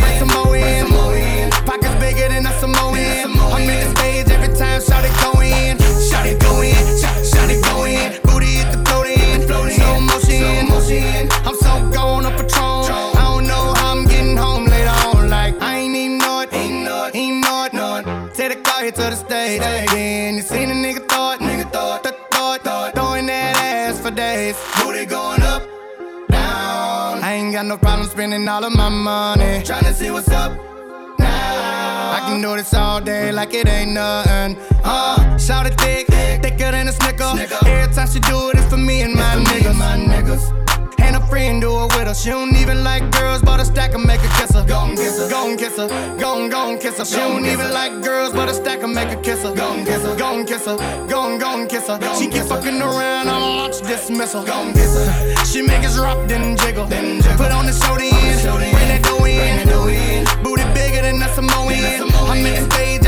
Bring 0.00 0.18
some 0.18 0.28
more 0.28 0.56
in. 0.56 1.50
Pockets 1.64 1.94
bigger 1.96 2.28
than 2.28 2.46
a 2.46 2.52
Samoan. 2.60 2.96
I'm 2.96 3.62
in 3.62 3.80
the 3.84 3.96
stage 3.96 4.28
every 4.30 4.54
time, 4.54 4.80
shout 4.80 5.04
it 5.04 5.12
go 5.22 5.40
in. 5.40 5.78
Shout 6.08 6.26
it 6.26 6.40
go 6.40 6.60
in. 6.60 6.74
Shout, 6.98 7.26
shout 7.26 7.50
it 7.50 7.62
go 7.64 7.84
in. 7.84 8.20
Booty 8.22 8.58
hit 8.58 8.72
the 8.72 8.78
float 8.84 9.06
in. 9.06 9.46
Slow 9.46 10.00
motion. 10.00 11.28
I'm 11.46 11.54
so 11.54 11.90
gone 11.90 12.26
on 12.26 12.32
Patron. 12.32 13.16
I 13.16 13.22
don't 13.32 13.46
know 13.46 13.74
how 13.74 13.92
I'm 13.92 14.06
getting 14.06 14.36
home 14.36 14.66
later 14.66 14.96
on. 15.08 15.28
Like, 15.30 15.60
I 15.60 15.78
ain't 15.78 15.96
even 15.96 16.18
know 16.18 16.40
it. 16.40 16.52
Ain't 16.52 16.84
know 16.84 17.06
it. 17.06 17.14
Ain't 17.14 17.44
know 17.72 17.96
it. 17.96 18.34
Take 18.34 18.54
the 18.54 18.60
car 18.62 18.82
here 18.82 18.92
to 18.92 19.02
the 19.02 19.16
stage. 19.16 19.60
Then 19.60 20.36
you 20.36 20.42
seen 20.42 20.70
a 20.70 20.74
got 27.60 27.66
no 27.66 27.76
problem 27.76 28.08
spending 28.08 28.48
all 28.48 28.64
of 28.64 28.74
my 28.74 28.88
money. 28.88 29.60
Tryna 29.62 29.92
see 29.92 30.10
what's 30.10 30.30
up. 30.30 30.52
Now. 31.18 32.12
I 32.16 32.20
can 32.26 32.40
do 32.40 32.56
this 32.56 32.72
all 32.72 33.02
day 33.02 33.32
like 33.32 33.52
it 33.52 33.68
ain't 33.68 33.92
nothing. 33.92 34.56
Uh, 34.82 35.36
shout 35.36 35.66
it 35.66 35.78
thick, 35.78 36.06
thicker 36.06 36.70
than 36.70 36.88
a 36.88 36.92
snicker. 36.92 37.34
Every 37.66 37.94
time 37.94 38.08
she 38.08 38.20
do 38.20 38.48
it, 38.48 38.56
it's 38.56 38.70
for 38.70 38.78
me 38.78 39.02
and 39.02 39.14
my 39.14 39.34
niggas. 39.44 39.76
My 39.76 39.98
niggas. 39.98 40.69
And 41.30 41.38
friend 41.38 41.60
do 41.60 41.70
it 41.84 41.96
with 41.96 42.08
her. 42.08 42.14
She 42.14 42.30
don't 42.30 42.56
even 42.56 42.82
like 42.82 43.08
girls, 43.12 43.40
but 43.40 43.60
a 43.60 43.64
stack 43.64 43.94
and 43.94 44.04
make 44.04 44.20
her 44.20 44.40
kiss 44.40 44.52
her. 44.52 44.64
Gon' 44.66 44.96
kiss 44.96 45.16
her, 45.18 45.30
gon' 45.30 45.56
kiss 45.56 45.76
her, 45.76 45.88
gon' 46.18 46.50
gon' 46.50 46.78
kiss 46.78 46.98
her. 46.98 47.04
She 47.04 47.16
don't 47.16 47.46
even 47.46 47.72
like 47.72 48.02
girls, 48.02 48.32
but 48.32 48.48
a 48.48 48.54
stack 48.54 48.82
and 48.82 48.92
make 48.92 49.10
her 49.10 49.22
kiss 49.22 49.42
her. 49.44 49.54
Gon' 49.54 49.84
kiss 49.84 50.02
her, 50.02 50.16
gon' 50.16 50.44
kiss 50.44 50.66
her, 50.66 50.76
gon' 51.08 51.38
gon' 51.38 51.68
kiss 51.68 51.86
her. 51.86 51.98
She 52.18 52.28
keep 52.28 52.42
fucking 52.44 52.82
around, 52.82 53.28
I'ma 53.28 53.46
launch 53.46 53.80
dismissal. 53.80 54.44
Gon' 54.44 54.72
kiss 54.72 54.92
her. 54.96 55.44
She 55.44 55.62
make 55.62 55.84
us 55.84 55.96
rock, 55.98 56.18
then 56.28 56.56
jiggle. 56.56 56.86
Put 56.86 57.52
on 57.52 57.66
the 57.66 57.72
show 57.72 57.96
then, 57.96 58.72
bring 58.72 58.88
that 58.88 59.02
dough 59.04 59.24
in. 59.24 60.24
Booty 60.42 60.64
bigger 60.74 61.02
than 61.02 61.22
a 61.22 61.28
Samoan. 61.34 61.72
I'm 62.28 62.44
in 62.44 62.54
the 62.54 62.70
stage 62.74 62.99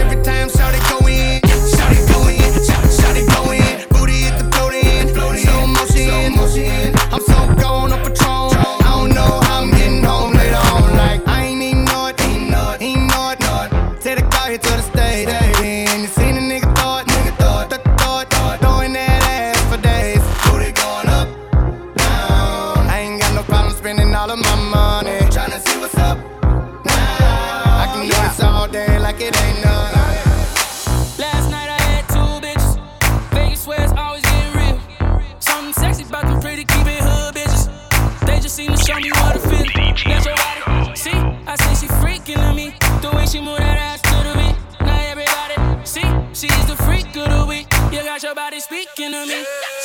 my 24.42 24.56
money. 24.76 25.18
Tryna 25.30 25.58
see 25.66 25.78
what's 25.80 25.96
up. 25.96 26.18
I 26.86 27.90
can 27.92 28.02
do 28.08 28.14
this 28.14 28.40
all 28.42 28.68
day 28.68 28.98
like 28.98 29.20
it 29.20 29.36
ain't 29.42 29.51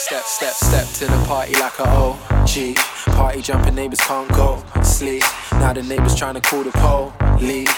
Step, 0.08 0.24
step, 0.24 0.54
step 0.54 0.88
to 0.94 1.06
the 1.06 1.26
party 1.28 1.52
like 1.60 1.78
a 1.80 1.84
OG. 1.84 2.78
Party 3.14 3.42
jumping 3.42 3.76
neighbors 3.76 4.00
can't 4.00 4.30
go 4.30 4.64
sleep. 4.82 5.22
Now 5.52 5.74
the 5.74 5.84
neighbors 5.84 6.16
trying 6.16 6.36
to 6.36 6.40
call 6.40 6.64
the 6.64 6.72
police. 6.72 7.70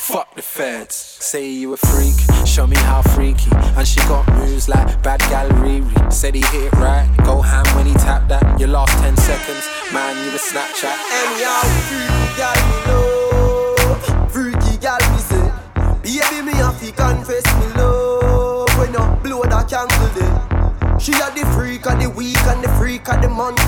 Fuck 0.00 0.34
the 0.34 0.42
feds. 0.42 0.94
Say 0.94 1.48
you 1.48 1.72
a 1.72 1.78
freak, 1.78 2.16
show 2.46 2.66
me 2.66 2.76
how 2.76 3.00
freaky. 3.00 3.50
And 3.78 3.88
she 3.88 3.98
got 4.00 4.28
moves 4.34 4.68
like 4.68 5.02
bad 5.02 5.20
gal 5.30 5.48
Riri. 5.48 6.12
Said 6.12 6.34
he 6.34 6.42
hit 6.42 6.64
it 6.64 6.72
right, 6.74 7.08
go 7.24 7.40
ham 7.40 7.64
when 7.74 7.86
he 7.86 7.94
tapped 7.94 8.28
that. 8.28 8.60
Your 8.60 8.68
last 8.68 8.92
10 9.02 9.16
seconds, 9.16 9.66
man, 9.90 10.22
you 10.22 10.30
a 10.30 10.38
Snapchat. 10.38 10.92
And 10.92 11.40
y'all 11.40 11.64
freaky 11.88 12.36
gal 12.36 12.60
me 12.68 12.76
love 12.92 14.30
Freaky 14.30 14.76
gal 14.76 15.00
me 15.12 15.18
say 15.18 15.50
Baby 16.02 16.42
me 16.42 16.52
have 16.58 16.78
to 16.78 16.92
confess 16.92 17.46
me 17.58 17.72
love 17.82 18.68
When 18.78 18.92
you 18.92 19.22
blow 19.22 19.42
that 19.44 19.66
candle 19.66 20.08
then 20.14 20.57
She 20.98 21.12
a 21.12 21.30
the 21.30 21.46
freak 21.54 21.86
of 21.86 22.00
the 22.00 22.10
week 22.10 22.42
and 22.46 22.62
the 22.62 22.68
freak 22.78 23.08
of 23.08 23.22
the 23.22 23.28
month. 23.28 23.58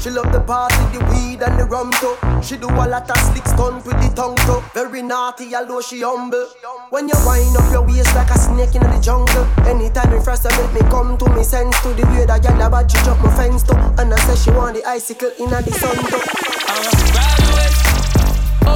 She 0.00 0.10
love 0.10 0.32
the 0.32 0.40
party, 0.40 0.76
the 0.96 1.04
weed 1.10 1.42
and 1.42 1.58
the 1.58 1.64
rum 1.64 1.92
too. 2.00 2.16
She 2.42 2.56
do 2.56 2.68
a 2.68 2.86
lot 2.88 3.10
of 3.10 3.18
slick 3.18 3.46
stunt 3.46 3.84
with 3.84 4.00
the 4.00 4.12
tongue 4.14 4.36
too. 4.46 4.62
Very 4.74 5.02
naughty 5.02 5.54
although 5.56 5.80
she 5.80 6.02
humble 6.02 6.46
When 6.90 7.08
you 7.08 7.14
wind 7.26 7.56
up 7.56 7.72
your 7.72 7.82
waist 7.86 8.14
like 8.14 8.30
a 8.30 8.38
snake 8.38 8.74
in 8.74 8.82
the 8.82 9.00
jungle 9.00 9.44
Anytime 9.66 10.12
you 10.12 10.20
first 10.20 10.44
make 10.44 10.72
me 10.72 10.80
come 10.88 11.18
to 11.18 11.28
me 11.34 11.42
sense 11.42 11.80
to 11.82 11.88
The 11.94 12.06
way 12.06 12.26
that 12.26 12.42
gal 12.42 12.62
a 12.62 12.70
bad 12.70 12.90
she 12.90 12.98
jump 13.04 13.20
my 13.22 13.34
fence 13.34 13.62
too 13.64 13.74
And 13.98 14.14
I 14.14 14.16
say 14.16 14.36
she 14.36 14.50
want 14.56 14.76
the 14.76 14.84
icicle 14.86 15.30
in 15.38 15.50
the 15.50 15.72
sun 15.72 15.96
too 15.96 16.22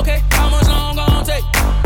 Okay, 0.00 0.22
how 0.30 0.50
much 0.50 0.66
long 0.66 0.96
gon' 0.96 1.24
take? 1.24 1.81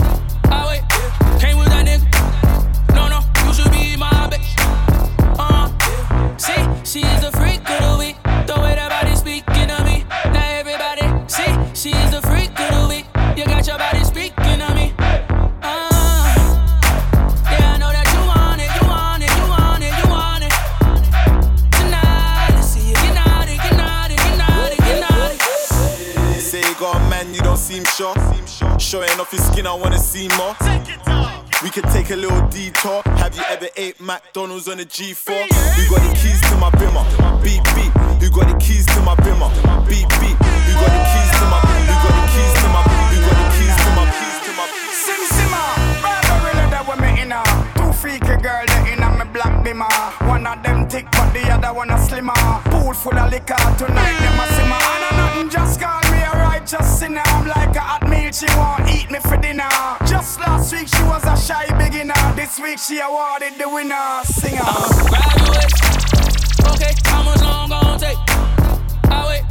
Showing 27.97 29.09
off 29.19 29.31
his 29.31 29.43
skin, 29.47 29.67
I 29.67 29.73
wanna 29.73 29.99
see 29.99 30.29
more. 30.37 30.55
Take 30.61 30.89
it 30.89 31.09
off. 31.09 31.63
We 31.63 31.71
could 31.71 31.85
take 31.85 32.11
a 32.11 32.17
little 32.17 32.47
detour. 32.49 33.01
Have 33.17 33.35
you 33.35 33.43
ever 33.49 33.69
ate 33.75 33.99
McDonald's 34.01 34.69
on 34.69 34.81
a 34.81 34.85
G4? 34.85 35.33
Who 35.33 35.89
got 35.89 36.03
the 36.05 36.13
keys 36.21 36.41
to 36.51 36.57
my 36.57 36.69
bimmer? 36.77 37.05
Beep 37.43 37.65
beep. 37.73 37.93
Who 38.21 38.29
got 38.29 38.53
the 38.53 38.57
keys 38.61 38.85
to 38.93 39.01
my 39.01 39.15
bimmer? 39.25 39.49
Beep 39.89 40.09
beep. 40.21 40.37
Who 40.37 40.73
got 40.77 40.93
the 40.93 41.03
keys 41.09 41.31
to 41.41 41.45
my? 41.49 41.61
Who 41.65 41.95
got 42.05 42.15
the 42.21 42.25
keys 42.37 42.53
to 42.61 42.69
my? 42.69 42.83
Who 42.85 43.19
got 43.25 43.37
the 43.41 43.49
keys 43.57 43.77
to 43.81 43.91
my? 43.97 44.05
Keys 44.13 44.39
to 44.45 44.53
my? 44.53 44.65
Sim 44.93 45.23
Simma, 45.33 45.63
brother 46.05 46.37
really 46.45 46.69
that 46.69 46.85
with 46.85 47.01
me 47.01 47.11
inner. 47.25 47.45
Two 47.81 47.93
freaky 47.97 48.37
girl 48.45 48.61
that 48.69 48.85
inna 48.93 49.09
me 49.17 49.25
black 49.33 49.65
bimmer. 49.65 49.89
One 50.29 50.47
of 50.47 50.63
them 50.63 50.87
thick 50.87 51.09
but 51.13 51.33
the 51.33 51.49
other 51.49 51.73
one 51.73 51.89
a 51.89 51.97
slimmer. 52.05 52.37
Pool 52.69 52.93
full 52.93 53.17
of 53.17 53.33
liquor 53.33 53.57
tonight 53.81 54.21
them 54.21 54.37
a 54.37 54.47
simmer. 54.53 54.77
And 54.77 55.05
a 55.09 55.11
nothing 55.17 55.49
just 55.49 55.81
call 55.81 56.05
me 56.13 56.21
a 56.21 56.33
righteous 56.45 56.99
sinner. 56.99 57.25
I'm 57.25 57.49
like 57.49 57.66
a 57.77 57.81
hot 57.81 58.09
meal 58.09 58.33
she 58.33 58.47
want 58.57 58.89
eat 58.91 59.11
me 59.11 59.19
for 59.21 59.37
dinner. 59.37 59.69
Just 60.07 60.41
last 60.41 60.73
week 60.73 60.89
she 60.89 61.03
was 61.05 61.25
a 61.25 61.37
shy 61.37 61.67
beginner. 61.79 62.15
This 62.35 62.59
week 62.59 62.79
she 62.79 62.99
awarded 63.01 63.55
the 63.59 63.69
winner 63.69 64.21
singer. 64.25 64.65
Graduate. 65.09 65.73
Okay, 66.75 66.93
how 67.05 67.23
much 67.23 67.41
long 67.43 67.69
gon' 67.69 67.99
take? 67.99 68.19
I 69.11 69.25
wait. 69.29 69.45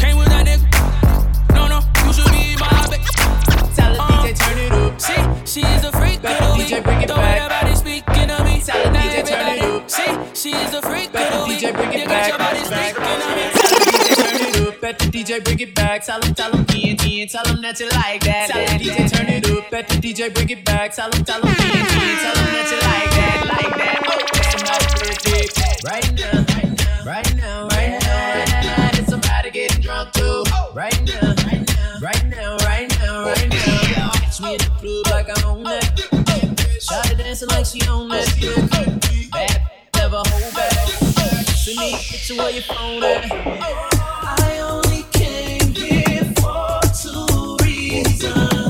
Came 0.00 0.16
with 0.18 0.28
that 0.28 0.46
nigga. 0.46 0.66
No, 1.54 1.68
no, 1.68 1.78
you 2.06 2.12
should 2.12 2.30
be 2.32 2.56
my 2.56 2.68
bitch. 2.90 3.08
Tell 3.76 3.92
the 3.92 4.00
uh, 4.02 4.22
DJ 4.24 4.36
turn 4.36 4.58
it 4.58 4.72
up. 4.72 5.00
See, 5.00 5.60
she's 5.60 5.84
a 5.84 5.92
freak 5.92 6.20
Better 6.22 6.44
of 6.44 6.56
DJ 6.56 6.82
bring 6.82 7.02
it 7.02 7.08
the 7.08 7.14
way 7.14 7.38
her 7.38 7.48
back. 7.48 7.62
body 7.62 7.74
speaking 7.76 8.30
of 8.30 8.44
me. 8.44 8.60
Tell 8.60 8.82
the 8.82 8.98
DJ 8.98 9.24
turn 9.26 9.46
it 9.46 9.62
everybody- 9.62 9.84
up. 9.84 9.90
See, 9.90 10.50
she's 10.50 10.74
a 10.74 10.82
freak 10.82 11.12
Better 11.12 11.38
DJ 11.46 11.72
bring 11.74 11.92
it 11.92 12.00
you 12.00 12.06
back. 12.08 12.28
got 12.28 12.28
your 12.28 12.38
body 12.38 12.68
back. 12.70 12.94
speaking 12.94 13.22
of 13.30 13.54
me. 13.54 13.55
Up. 14.76 14.80
Bet 14.80 14.98
the 14.98 15.06
DJ 15.06 15.42
bring 15.42 15.60
it 15.60 15.74
back. 15.74 16.04
Tell 16.04 16.20
him, 16.20 16.34
tell 16.34 16.52
him, 16.52 16.66
Ian, 16.74 16.96
Ian, 17.04 17.28
tell 17.28 17.46
him 17.46 17.62
that 17.62 17.80
you 17.80 17.88
like 17.90 18.22
that. 18.24 18.48
Tell 18.50 18.78
the 18.78 18.84
DJ 18.84 19.10
turn 19.10 19.28
it 19.28 19.50
up. 19.50 19.70
Bet 19.70 19.88
the 19.88 19.96
DJ 19.96 20.32
bring 20.32 20.50
it 20.50 20.64
back. 20.64 20.94
Tell 20.94 21.10
him, 21.10 21.24
tell 21.24 21.40
him, 21.40 21.48
Ian, 21.48 21.76
Ian, 21.76 22.16
tell 22.24 22.36
him 22.36 22.50
that 22.54 22.68
you 22.70 22.78
like 22.86 23.10
that, 23.16 23.40
like 23.56 23.74
that. 23.76 23.98
Oh, 24.06 24.18
it's 24.34 24.52
somebody's 24.52 24.94
birthday. 25.00 25.46
Right 25.84 26.12
now, 26.16 26.44
right 26.54 26.72
now, 26.78 27.04
right 27.04 27.36
now, 27.36 27.68
right 27.68 28.00
now. 28.00 28.90
It's 28.94 29.08
somebody 29.08 29.50
getting 29.50 29.80
drunk 29.80 30.12
too. 30.12 30.44
Right 30.74 31.00
now, 31.06 31.34
right 31.44 31.64
now, 31.68 31.98
right 32.02 32.24
now, 32.28 32.56
right 32.58 32.88
now, 33.00 33.24
right 33.24 33.48
now. 33.50 34.10
Catch 34.12 34.40
me 34.40 34.52
in 34.52 34.58
the 34.58 34.70
club 34.80 35.06
like 35.10 35.28
I'm 35.38 35.50
on 35.50 35.62
that. 35.64 35.96
Shawty 36.80 37.16
dancing 37.18 37.48
like 37.48 37.66
she 37.66 37.80
on 37.88 38.08
that. 38.08 38.28
Bad, 39.32 39.70
never 39.94 40.22
hold 40.26 40.54
back. 40.54 40.72
Send 41.56 41.78
me 41.78 41.92
picture 41.92 42.36
where 42.36 42.50
your 42.50 42.62
phone 42.62 43.02
at. 43.02 43.95
Two 47.88 48.65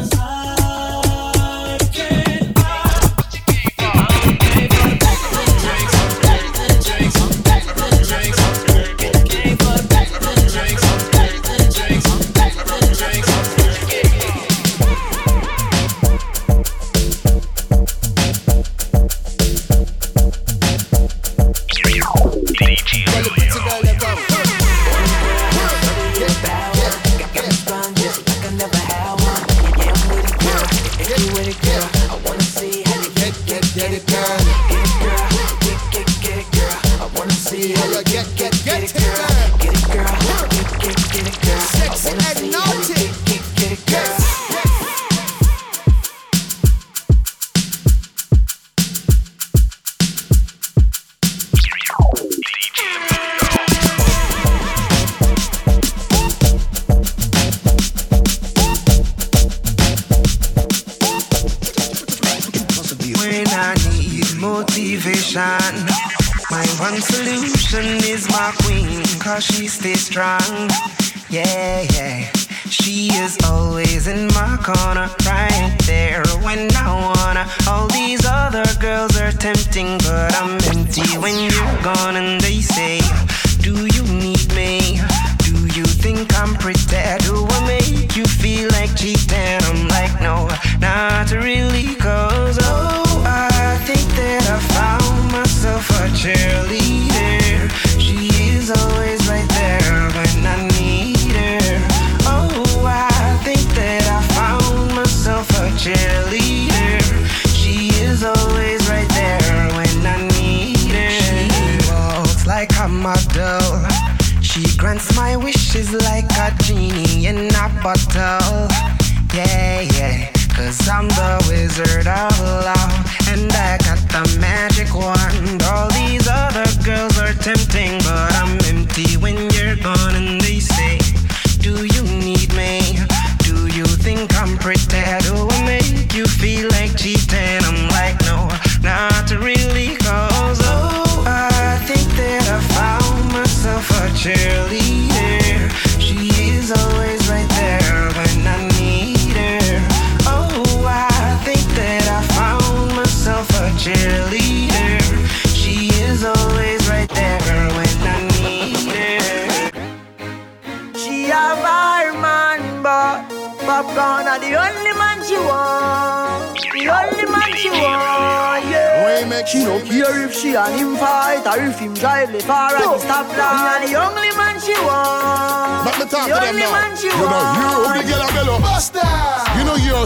the 176.27 176.33
only 176.35 176.62
man 176.62 176.97
she 176.97 177.07
You 177.07 177.12
know, 177.12 177.55
you 177.55 177.66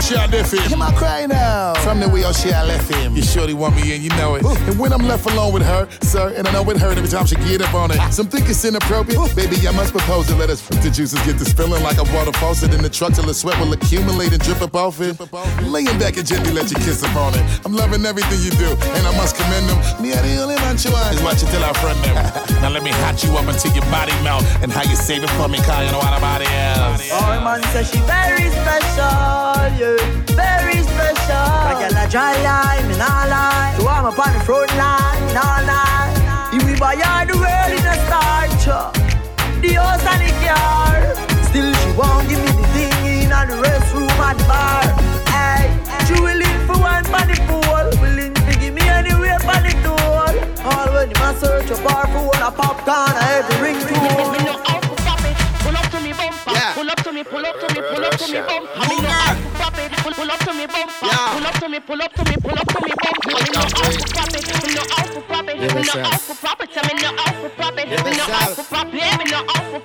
she 0.00 0.14
a 0.14 0.26
left 0.26 0.52
him. 0.52 0.62
Him 0.70 0.82
a 0.82 0.92
cry 0.92 1.26
now. 1.26 1.74
From 1.82 2.00
the 2.00 2.08
way 2.08 2.22
how 2.22 2.32
she 2.32 2.50
a 2.50 2.62
left 2.64 2.92
him. 2.92 3.16
You 3.16 3.22
surely 3.22 3.54
want 3.54 3.76
me 3.76 3.94
in, 3.94 4.02
you 4.02 4.10
know 4.10 4.34
it. 4.34 4.44
And 4.44 4.78
when 4.78 4.92
I'm 4.92 5.06
left 5.06 5.26
alone 5.30 5.52
with 5.54 5.62
her, 5.64 5.88
sir, 6.02 6.34
and 6.36 6.46
I 6.46 6.52
know 6.52 6.68
it 6.70 6.76
hurt 6.76 6.98
every 6.98 7.08
time 7.08 7.26
she 7.26 7.36
get 7.36 7.62
up 7.62 7.72
on 7.74 7.90
it. 7.90 7.98
Some 8.12 8.26
think 8.26 8.48
it's 8.48 8.64
inappropriate. 8.64 9.34
Baby, 9.34 9.56
I 9.66 9.72
must 9.72 9.92
propose 9.92 10.30
it. 10.30 10.36
Let 10.36 10.50
us 10.50 10.60
the 10.68 10.90
juices 10.90 11.20
get 11.24 11.38
this 11.38 11.52
feeling 11.52 11.82
like 11.82 11.96
a 11.96 12.04
water 12.14 12.32
faucet 12.32 12.74
in 12.74 12.82
the 12.82 12.90
truck 12.90 13.14
till 13.14 13.24
the 13.24 13.34
sweat 13.34 13.58
will 13.58 13.72
accumulate 13.72 14.32
and 14.32 14.42
drip 14.42 14.60
up 14.60 14.74
off 14.74 15.00
it. 15.00 15.16
Laying 15.62 15.98
back 15.98 16.16
and 16.18 16.26
gently 16.26 16.52
let 16.52 16.70
you 16.70 16.76
kiss 16.76 17.02
upon 17.02 17.34
it. 17.34 17.44
I'm 17.64 17.74
loving 17.74 18.04
everything 18.04 18.40
you 18.44 18.50
do, 18.50 18.76
and 18.96 19.06
I 19.06 19.16
must 19.16 19.30
must 19.30 19.36
commend 19.42 19.68
them. 19.68 20.02
Me 20.02 20.12
are 20.12 20.22
the 20.22 20.42
only 20.42 20.56
man 20.56 20.76
she 20.76 20.88
want. 20.90 21.14
Is 21.14 21.22
what 21.22 21.40
you 21.40 21.48
tell 21.48 21.64
our 21.64 21.74
friend 21.74 21.98
them. 22.04 22.14
now 22.62 22.70
let 22.70 22.82
me 22.82 22.90
hot 22.90 23.22
you 23.22 23.30
up 23.36 23.46
until 23.46 23.72
your 23.72 23.84
body 23.90 24.12
melt. 24.24 24.44
And 24.62 24.72
how 24.72 24.82
you 24.82 24.96
save 24.96 25.22
it 25.22 25.30
for 25.30 25.48
me, 25.48 25.58
cause 25.58 25.84
you 25.86 25.92
know 25.92 25.98
what 25.98 26.16
about 26.16 26.42
else. 26.42 27.08
Oh, 27.12 27.40
man 27.44 27.62
say 27.72 27.84
she 27.84 27.98
very 28.06 28.50
special, 28.50 29.70
yeah. 29.78 29.89
Very 30.36 30.82
special. 30.82 31.46
I 31.70 31.76
get 31.80 31.92
a 31.92 32.10
dry 32.10 32.34
line, 32.42 32.88
me 32.88 32.96
nah 32.96 33.24
lie. 33.26 33.74
So 33.78 33.88
I'm 33.88 34.04
up 34.06 34.18
on 34.18 34.32
the 34.34 34.40
front 34.40 34.70
line, 34.76 35.36
all 35.36 35.62
night. 35.66 36.14
If 36.52 36.64
we 36.66 36.74
buy 36.78 36.94
all 36.94 37.26
the 37.26 37.36
world 37.38 37.72
in 37.72 37.86
a 37.86 37.96
starch, 38.06 38.66
the 39.62 39.70
house 39.74 40.04
and 40.06 40.20
the 40.22 40.30
car. 40.44 41.14
Still 41.50 41.70
she 41.74 41.90
won't 41.98 42.28
give 42.28 42.38
me 42.38 42.50
the 42.58 42.66
thing 42.74 42.98
in 43.06 43.30
the 43.30 43.56
restroom 43.62 44.10
at 44.18 44.36
the 44.38 44.44
bar. 44.50 44.86
Hey, 45.30 45.66
she 46.06 46.14
willing 46.20 46.60
for 46.66 46.78
one 46.78 47.04
for 47.04 47.24
the 47.26 47.36
pool, 47.46 47.86
willing 48.02 48.34
to 48.34 48.52
give 48.58 48.74
me 48.74 48.82
anywhere 48.82 49.38
for 49.40 49.58
the 49.62 49.72
tool. 49.82 50.30
All 50.66 50.88
when 50.92 51.10
you 51.10 51.18
must 51.18 51.40
search 51.40 51.70
a 51.70 51.76
bar 51.82 52.06
for 52.08 52.22
one 52.26 52.42
a 52.42 52.50
popcorn, 52.50 53.14
a 53.14 53.24
every 53.38 53.74
ring 53.74 53.80
tool. 53.86 54.34
Pull 55.62 55.76
up 55.76 55.86
to 55.90 56.00
me 56.00 56.12
bumper. 56.12 56.50
Yeah. 56.50 56.74
Pull 56.74 56.90
up 56.90 57.02
to 57.02 57.12
me, 57.12 57.22
pull 57.24 57.46
up 57.46 57.56
to 57.60 57.66
me, 57.74 57.80
pull 57.94 58.04
up 58.04 58.16
to 58.18 58.32
me 58.32 58.40
bumper. 58.40 59.09
Pull 60.70 60.82
up 60.82 60.90
to. 61.00 61.06
Yeah. 61.06 61.34
Pull 61.34 61.46
up 61.46 61.70
me, 61.70 61.80
pull 61.80 62.02
up 62.02 62.16
me, 62.28 62.36
pull 62.36 62.58
up 62.58 62.82
me. 62.82 62.90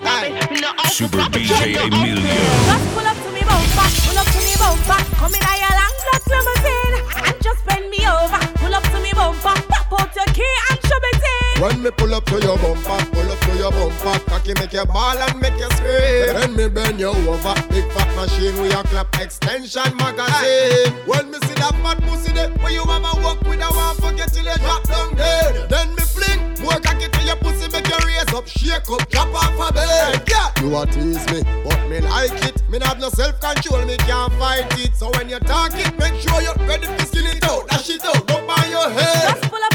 I 0.07 0.21
mean, 0.21 0.55
Super. 0.95 1.27
DJ 1.27 1.75
Emilio. 1.75 2.23
Just 2.23 2.87
pull 2.95 3.05
up 3.05 3.17
to 3.19 3.29
me 3.35 3.41
bumper, 3.43 3.87
pull 4.07 4.17
up 4.17 4.27
to 4.31 4.39
me 4.39 4.55
bumper. 4.55 5.01
Come 5.19 5.35
in 5.35 5.43
a 5.43 5.53
long 5.75 5.95
black 6.07 6.23
limousine 6.31 6.95
and 7.27 7.35
just 7.43 7.65
bend 7.65 7.89
me 7.89 7.99
over. 8.07 8.39
Pull 8.55 8.73
up 8.73 8.83
to 8.83 8.99
me 9.01 9.11
bumper, 9.11 9.55
pop 9.67 9.91
out 9.91 10.15
your 10.15 10.25
key 10.31 10.55
and 10.71 10.79
shove 10.87 11.05
it 11.11 11.23
in. 11.35 11.61
When 11.61 11.83
me 11.83 11.91
pull 11.91 12.13
up 12.15 12.23
to 12.25 12.39
your 12.39 12.57
bumper, 12.57 12.99
pull 13.11 13.31
up 13.31 13.39
to 13.39 13.44
your 13.71 13.89
bumper, 13.89 14.19
cocky 14.29 14.53
make 14.55 14.73
you 14.73 14.85
ball 14.85 15.17
and 15.17 15.39
make 15.41 15.57
you 15.57 15.69
scream. 15.71 16.33
Then 16.37 16.55
me 16.55 16.67
bend 16.69 16.99
you 16.99 17.07
over, 17.09 17.55
big 17.69 17.89
fat 17.91 18.09
machine 18.15 18.61
with 18.61 18.71
your 18.71 18.83
clap 18.83 19.09
extension 19.19 19.95
magazine. 19.97 20.93
When 21.05 21.31
me 21.31 21.39
see 21.45 21.55
that 21.55 21.73
fat 21.81 22.01
pussy 22.03 22.31
there, 22.33 22.49
where 22.61 22.71
you 22.71 22.85
mama 22.85 23.13
walk 23.23 23.41
with 23.41 23.61
a 23.61 23.69
one 23.73 23.95
forget 23.97 24.31
till 24.33 24.45
you 24.45 24.57
drop 24.57 24.83
down 24.83 25.15
dead. 25.15 25.69
Then 25.69 25.95
me 25.95 26.03
fling 26.03 26.41
more 26.61 26.79
cocky 26.79 27.09
to 27.09 27.23
your 27.23 27.37
pussy, 27.37 27.71
make 27.71 27.87
you 27.87 27.97
raise 28.05 28.33
up, 28.33 28.47
shake 28.47 28.89
up, 28.89 29.09
drop 29.09 29.33
off 29.33 29.69
a 29.69 29.73
bed. 29.73 30.23
Yeah, 30.29 30.51
you 30.61 30.75
a 30.77 30.85
tease 30.85 31.25
me, 31.31 31.41
but 31.63 31.81
me 31.89 32.01
like 32.01 32.45
it. 32.45 32.61
Me 32.69 32.77
not 32.77 32.89
have 32.89 32.99
no 32.99 33.09
self 33.09 33.39
control, 33.39 33.83
me 33.85 33.97
can't 33.97 34.33
fight 34.33 34.69
it. 34.79 34.95
So 34.95 35.09
when 35.17 35.29
you 35.29 35.39
talk 35.39 35.73
it, 35.73 35.97
make 35.97 36.13
sure 36.21 36.41
you're 36.41 36.55
ready 36.67 36.85
to 36.85 37.05
skin 37.05 37.25
it 37.25 37.43
out, 37.45 37.67
dash 37.69 37.89
it 37.89 38.05
out, 38.05 38.29
up 38.29 38.59
on 38.59 38.69
your 38.69 38.89
head. 38.89 39.41
Just 39.41 39.51
pull 39.51 39.63
up 39.63 39.74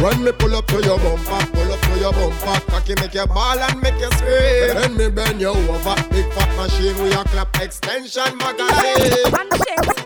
When 0.00 0.22
me 0.22 0.32
pull 0.32 0.54
up 0.54 0.66
to 0.66 0.80
your 0.82 0.98
bumper, 0.98 1.46
pull 1.52 1.72
up 1.72 1.80
to 1.80 1.98
your 1.98 2.12
bumper, 2.12 2.60
cocky 2.70 2.94
make 3.00 3.14
you 3.14 3.26
ball 3.26 3.58
and 3.58 3.80
make 3.82 3.98
you 3.98 4.10
scream. 4.12 4.74
Then 4.74 4.96
me 4.96 5.08
bend 5.10 5.40
you 5.40 5.48
over, 5.48 5.94
big 6.10 6.32
fat 6.32 6.50
machine 6.56 7.02
with 7.02 7.12
your 7.12 7.24
clap 7.24 7.60
extension 7.60 8.38
magazine. 8.38 9.34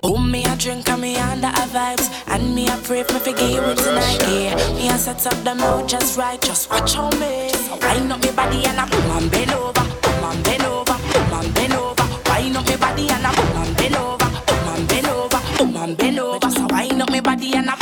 Oh, 0.03 0.19
me 0.19 0.45
a 0.45 0.57
drink 0.57 0.89
and 0.89 1.01
me 1.03 1.17
under 1.17 1.49
a 1.49 1.67
vibes. 1.69 2.09
And 2.29 2.55
me 2.55 2.69
a 2.69 2.77
pray 2.79 3.03
for 3.03 3.13
me 3.13 3.21
forgive 3.21 3.51
you 3.53 3.75
tonight 3.75 4.19
Yeah, 4.27 4.57
me 4.75 4.89
a 4.89 4.97
set 4.97 5.27
up 5.27 5.45
the 5.45 5.55
mouth 5.55 5.87
just 5.87 6.17
right 6.19 6.41
Just 6.41 6.71
watch 6.71 6.97
on 6.97 7.11
me. 7.21 7.51
Wind 7.83 8.11
up 8.11 8.21
me 8.23 8.33
body 8.33 8.65
and 8.65 8.81
I 8.81 8.89
boom 8.89 9.11
and 9.11 9.31
bend 9.31 9.53
over 9.53 9.73
Boom 9.73 10.25
and 10.25 10.43
bend 10.45 10.65
over 10.65 10.97
Boom 11.13 11.33
and 11.39 11.55
bend 11.55 11.75
over. 11.75 12.05
Wind 12.27 12.57
up 12.57 12.67
me 12.67 12.77
body 12.77 13.09
and 13.11 13.27
I 13.27 13.35
boom 13.37 13.57
and 13.63 13.77
bend 13.77 13.97
over 13.97 14.29
Boom 14.47 14.69
and 14.75 14.89
bend 14.89 15.07
over 15.09 15.41
Boom 15.59 15.77
and 15.77 15.97
bend 15.97 16.19
over. 16.19 16.39
Just 16.41 16.59
a 16.59 16.67
wind 16.73 17.03
up 17.03 17.11
me 17.11 17.21
body 17.21 17.53
and 17.55 17.69
I 17.71 17.82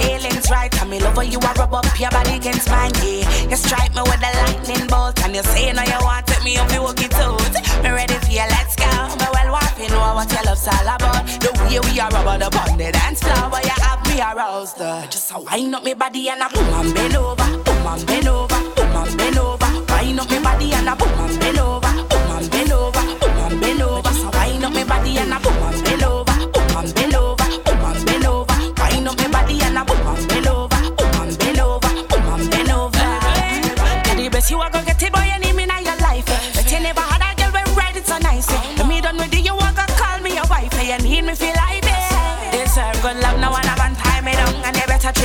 feeling's 0.00 0.50
right. 0.50 0.72
And 0.80 0.90
me 0.90 0.98
love 1.00 1.14
how 1.14 1.22
you 1.22 1.38
a 1.38 1.52
rub 1.60 1.74
up 1.74 1.86
your 2.00 2.10
body 2.10 2.36
against 2.36 2.68
mine, 2.68 2.92
yeah. 3.04 3.28
You 3.50 3.56
strike 3.56 3.94
me 3.94 4.02
with 4.02 4.20
the 4.20 4.30
lightning 4.40 4.86
bolt, 4.88 5.20
and 5.24 5.34
you 5.34 5.42
say 5.42 5.72
now 5.72 5.84
you 5.84 6.00
want 6.04 6.26
take 6.26 6.44
me 6.44 6.56
up, 6.56 6.72
you 6.72 6.82
walk 6.82 7.00
it 7.00 7.14
out. 7.14 7.40
Me 7.82 7.90
ready 7.90 8.14
for 8.14 8.32
you, 8.32 8.46
let's 8.54 8.74
go. 8.76 8.90
Me 9.20 9.26
well 9.32 9.52
want 9.52 9.72
to 9.76 9.84
know 9.88 10.14
what 10.16 10.30
your 10.32 10.44
love's 10.44 10.66
all 10.68 10.88
about. 10.88 11.26
The 11.40 11.50
way 11.60 11.78
we 11.84 12.00
are 12.00 12.10
rub 12.10 12.42
up 12.42 12.56
on 12.56 12.78
the 12.78 12.92
dance 12.92 13.20
floor, 13.20 13.50
where 13.50 13.62
you 13.62 13.76
have 13.84 14.02
me 14.08 14.20
aroused. 14.20 14.80
Uh. 14.80 15.06
Just 15.06 15.32
a 15.32 15.38
wind 15.38 15.74
up 15.74 15.84
me 15.84 15.94
body 15.94 16.28
and 16.28 16.42
a 16.42 16.48
boom 16.48 16.72
and 16.74 16.94
bend 16.94 17.16
over, 17.16 17.48
boom 17.64 17.86
and 17.86 18.06
bend 18.06 18.28
over, 18.28 18.60
boom 18.76 18.96
and 18.96 19.16
bend 19.18 19.38
over. 19.38 19.70
Wind 19.90 20.20
up 20.20 20.30
me 20.30 20.38
body 20.40 20.72
and 20.72 20.88
a 20.88 20.96
boom 20.96 21.20
and 21.20 21.40
bend 21.40 21.58
over, 21.58 21.92
boom 22.10 22.30
and 22.36 22.50
bend 22.50 22.72
over, 22.72 23.02
boom 23.20 23.38
and 23.44 23.60
bend 23.60 23.82
over. 23.82 24.02
Just 24.08 24.24
a 24.24 24.30
wind 24.30 24.64
up 24.64 24.72
me 24.72 24.84
body 24.84 25.18
and 25.18 25.32
a 25.32 25.40
boom 25.40 25.49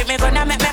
me 0.08 0.18
now 0.18 0.45
make 0.45 0.64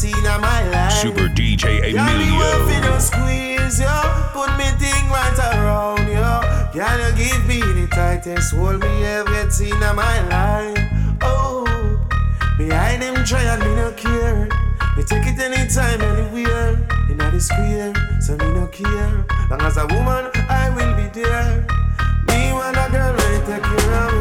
me 0.00 0.12
ever 0.12 0.16
get 0.16 0.16
seen 0.16 0.16
in 0.16 0.40
my 0.40 0.68
life? 0.70 0.92
Super 0.92 1.28
DJ 1.28 1.92
Girl, 1.92 2.06
me 2.18 2.30
want 2.32 2.68
fi 2.68 2.76
Emilio. 2.76 2.82
just 2.82 3.06
squeeze 3.08 3.80
you, 3.80 4.00
put 4.32 4.50
me 4.56 4.64
thing 4.78 5.08
right 5.10 5.38
around 5.38 6.08
you. 6.08 6.80
Can 6.80 7.00
you 7.00 7.24
give 7.24 7.46
me 7.46 7.60
the 7.60 7.88
tightest 7.88 8.54
hold 8.54 8.80
me 8.80 9.04
ever 9.04 9.50
seen 9.50 9.74
in 9.74 9.96
my 9.96 10.20
life? 10.28 10.78
Oh, 11.22 11.64
behind 12.58 13.02
them 13.02 13.24
try 13.24 13.42
and 13.42 13.62
me 13.62 13.74
no 13.74 13.92
care. 13.92 14.48
Me 14.96 15.02
take 15.04 15.26
it 15.26 15.38
anytime, 15.38 16.00
anywhere. 16.00 16.88
In 17.10 17.18
the 17.18 17.40
square, 17.40 17.92
so 18.20 18.36
me 18.36 18.52
no 18.52 18.66
care. 18.68 19.24
Long 19.50 19.62
as 19.62 19.76
a 19.76 19.86
woman, 19.86 20.30
I 20.48 20.70
will 20.70 20.94
be 20.96 21.08
there. 21.20 21.66
Me 22.26 22.52
want 22.52 22.76
a 22.76 22.88
girl 22.90 23.14
ready 23.14 23.46
take 23.46 23.62
care 23.62 23.94
of 23.94 24.11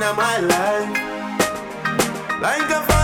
get 0.00 0.10
in 0.10 0.16
my 0.16 0.40
life. 0.40 0.90
Like 2.40 2.70
a 2.70 2.97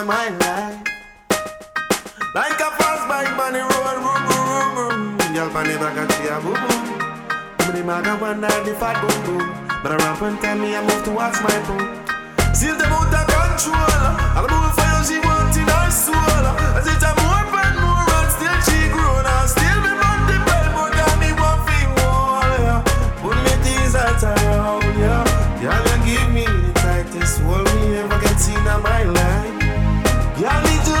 of 0.00 0.06
my 0.06 0.28
life. 0.28 0.76
Like 2.34 2.60
a 2.60 2.70
fast 2.76 3.08
bike 3.08 3.32
on 3.38 3.52
the 3.52 3.62
road, 3.64 3.98
boom, 4.04 4.20
boom, 4.28 4.68
boom, 4.76 5.16
boom. 5.16 5.32
Girl, 5.32 5.56
on 5.56 5.64
the 5.64 5.74
back 5.80 5.96
and 5.96 6.12
she 6.12 6.28
a 6.28 6.36
boom, 6.44 6.52
boom. 6.52 6.84
Somebody 7.60 7.82
mag 7.82 8.06
and 8.06 8.20
wonder 8.20 8.52
the 8.64 8.74
fat 8.76 9.00
boom, 9.00 9.16
boom. 9.24 9.44
But 9.82 9.92
a 9.92 9.96
rap 9.96 10.20
and 10.20 10.38
tell 10.40 10.58
me 10.58 10.76
I 10.76 10.82
move 10.84 11.02
towards 11.04 11.40
my 11.40 11.56
boom. 11.64 11.80
Still 12.52 12.76
them 12.76 12.92
out 12.92 13.08
of 13.08 13.24
control. 13.24 14.04
All 14.36 14.44
the 14.44 14.58
for 14.76 14.84
you, 14.84 15.00
she 15.08 15.16
want 15.24 15.56
in 15.56 15.64
her 15.64 15.88
soul. 15.88 16.44
As 16.76 16.86
it's 16.92 17.00
a 17.00 17.12
more 17.16 17.44
fun, 17.48 17.72
more 17.80 18.04
and 18.20 18.28
still 18.36 18.58
she 18.68 18.78
grown 18.92 19.24
and 19.24 19.48
still 19.48 19.78
me 19.80 19.92
man 19.96 20.20
the 20.28 20.36
bell, 20.44 20.66
but 20.76 20.92
that 20.92 21.14
me 21.22 21.30
one 21.40 21.60
thing 21.64 21.88
more. 21.96 22.44
yeah. 22.60 22.84
Put 23.24 23.36
me 23.44 23.54
things 23.64 23.96
out 23.96 24.20
around, 24.20 24.84
yeah. 25.00 25.24
Y'all 25.64 26.00
give 26.04 26.28
me 26.36 26.44
the 26.44 26.72
tightest 26.84 27.40
hold 27.40 27.64
me 27.80 27.96
ever 27.96 28.20
get 28.20 28.44
in 28.44 28.60
my 28.84 29.02
life. 29.08 29.25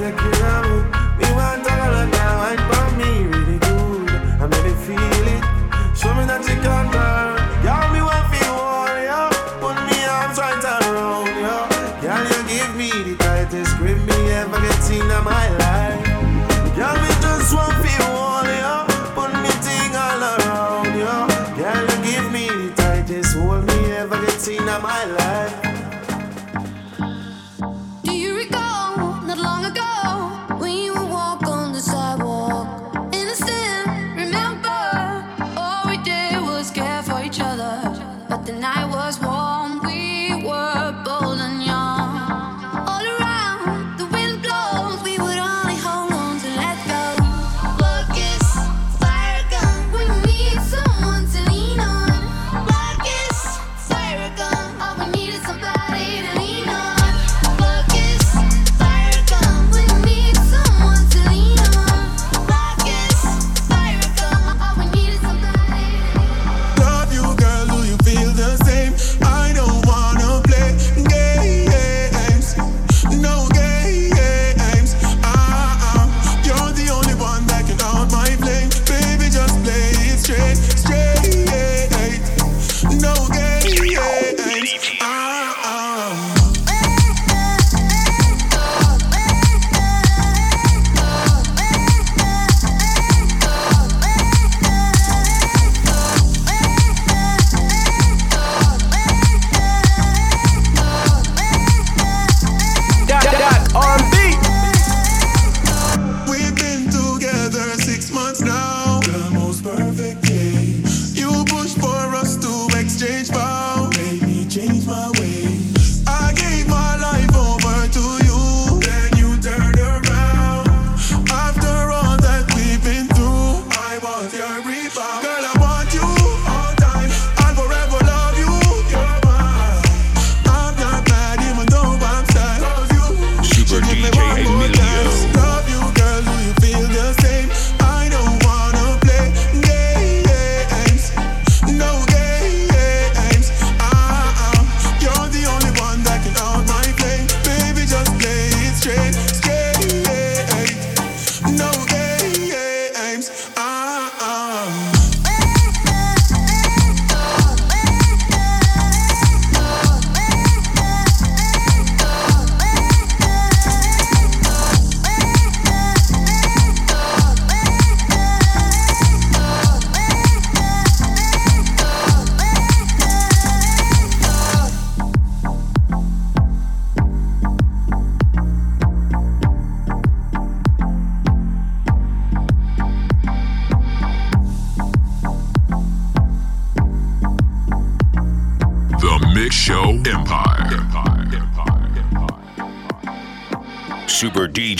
te 0.00 0.14
quiero. 0.14 0.99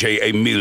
DJ 0.01 0.19
Emilio. 0.23 0.60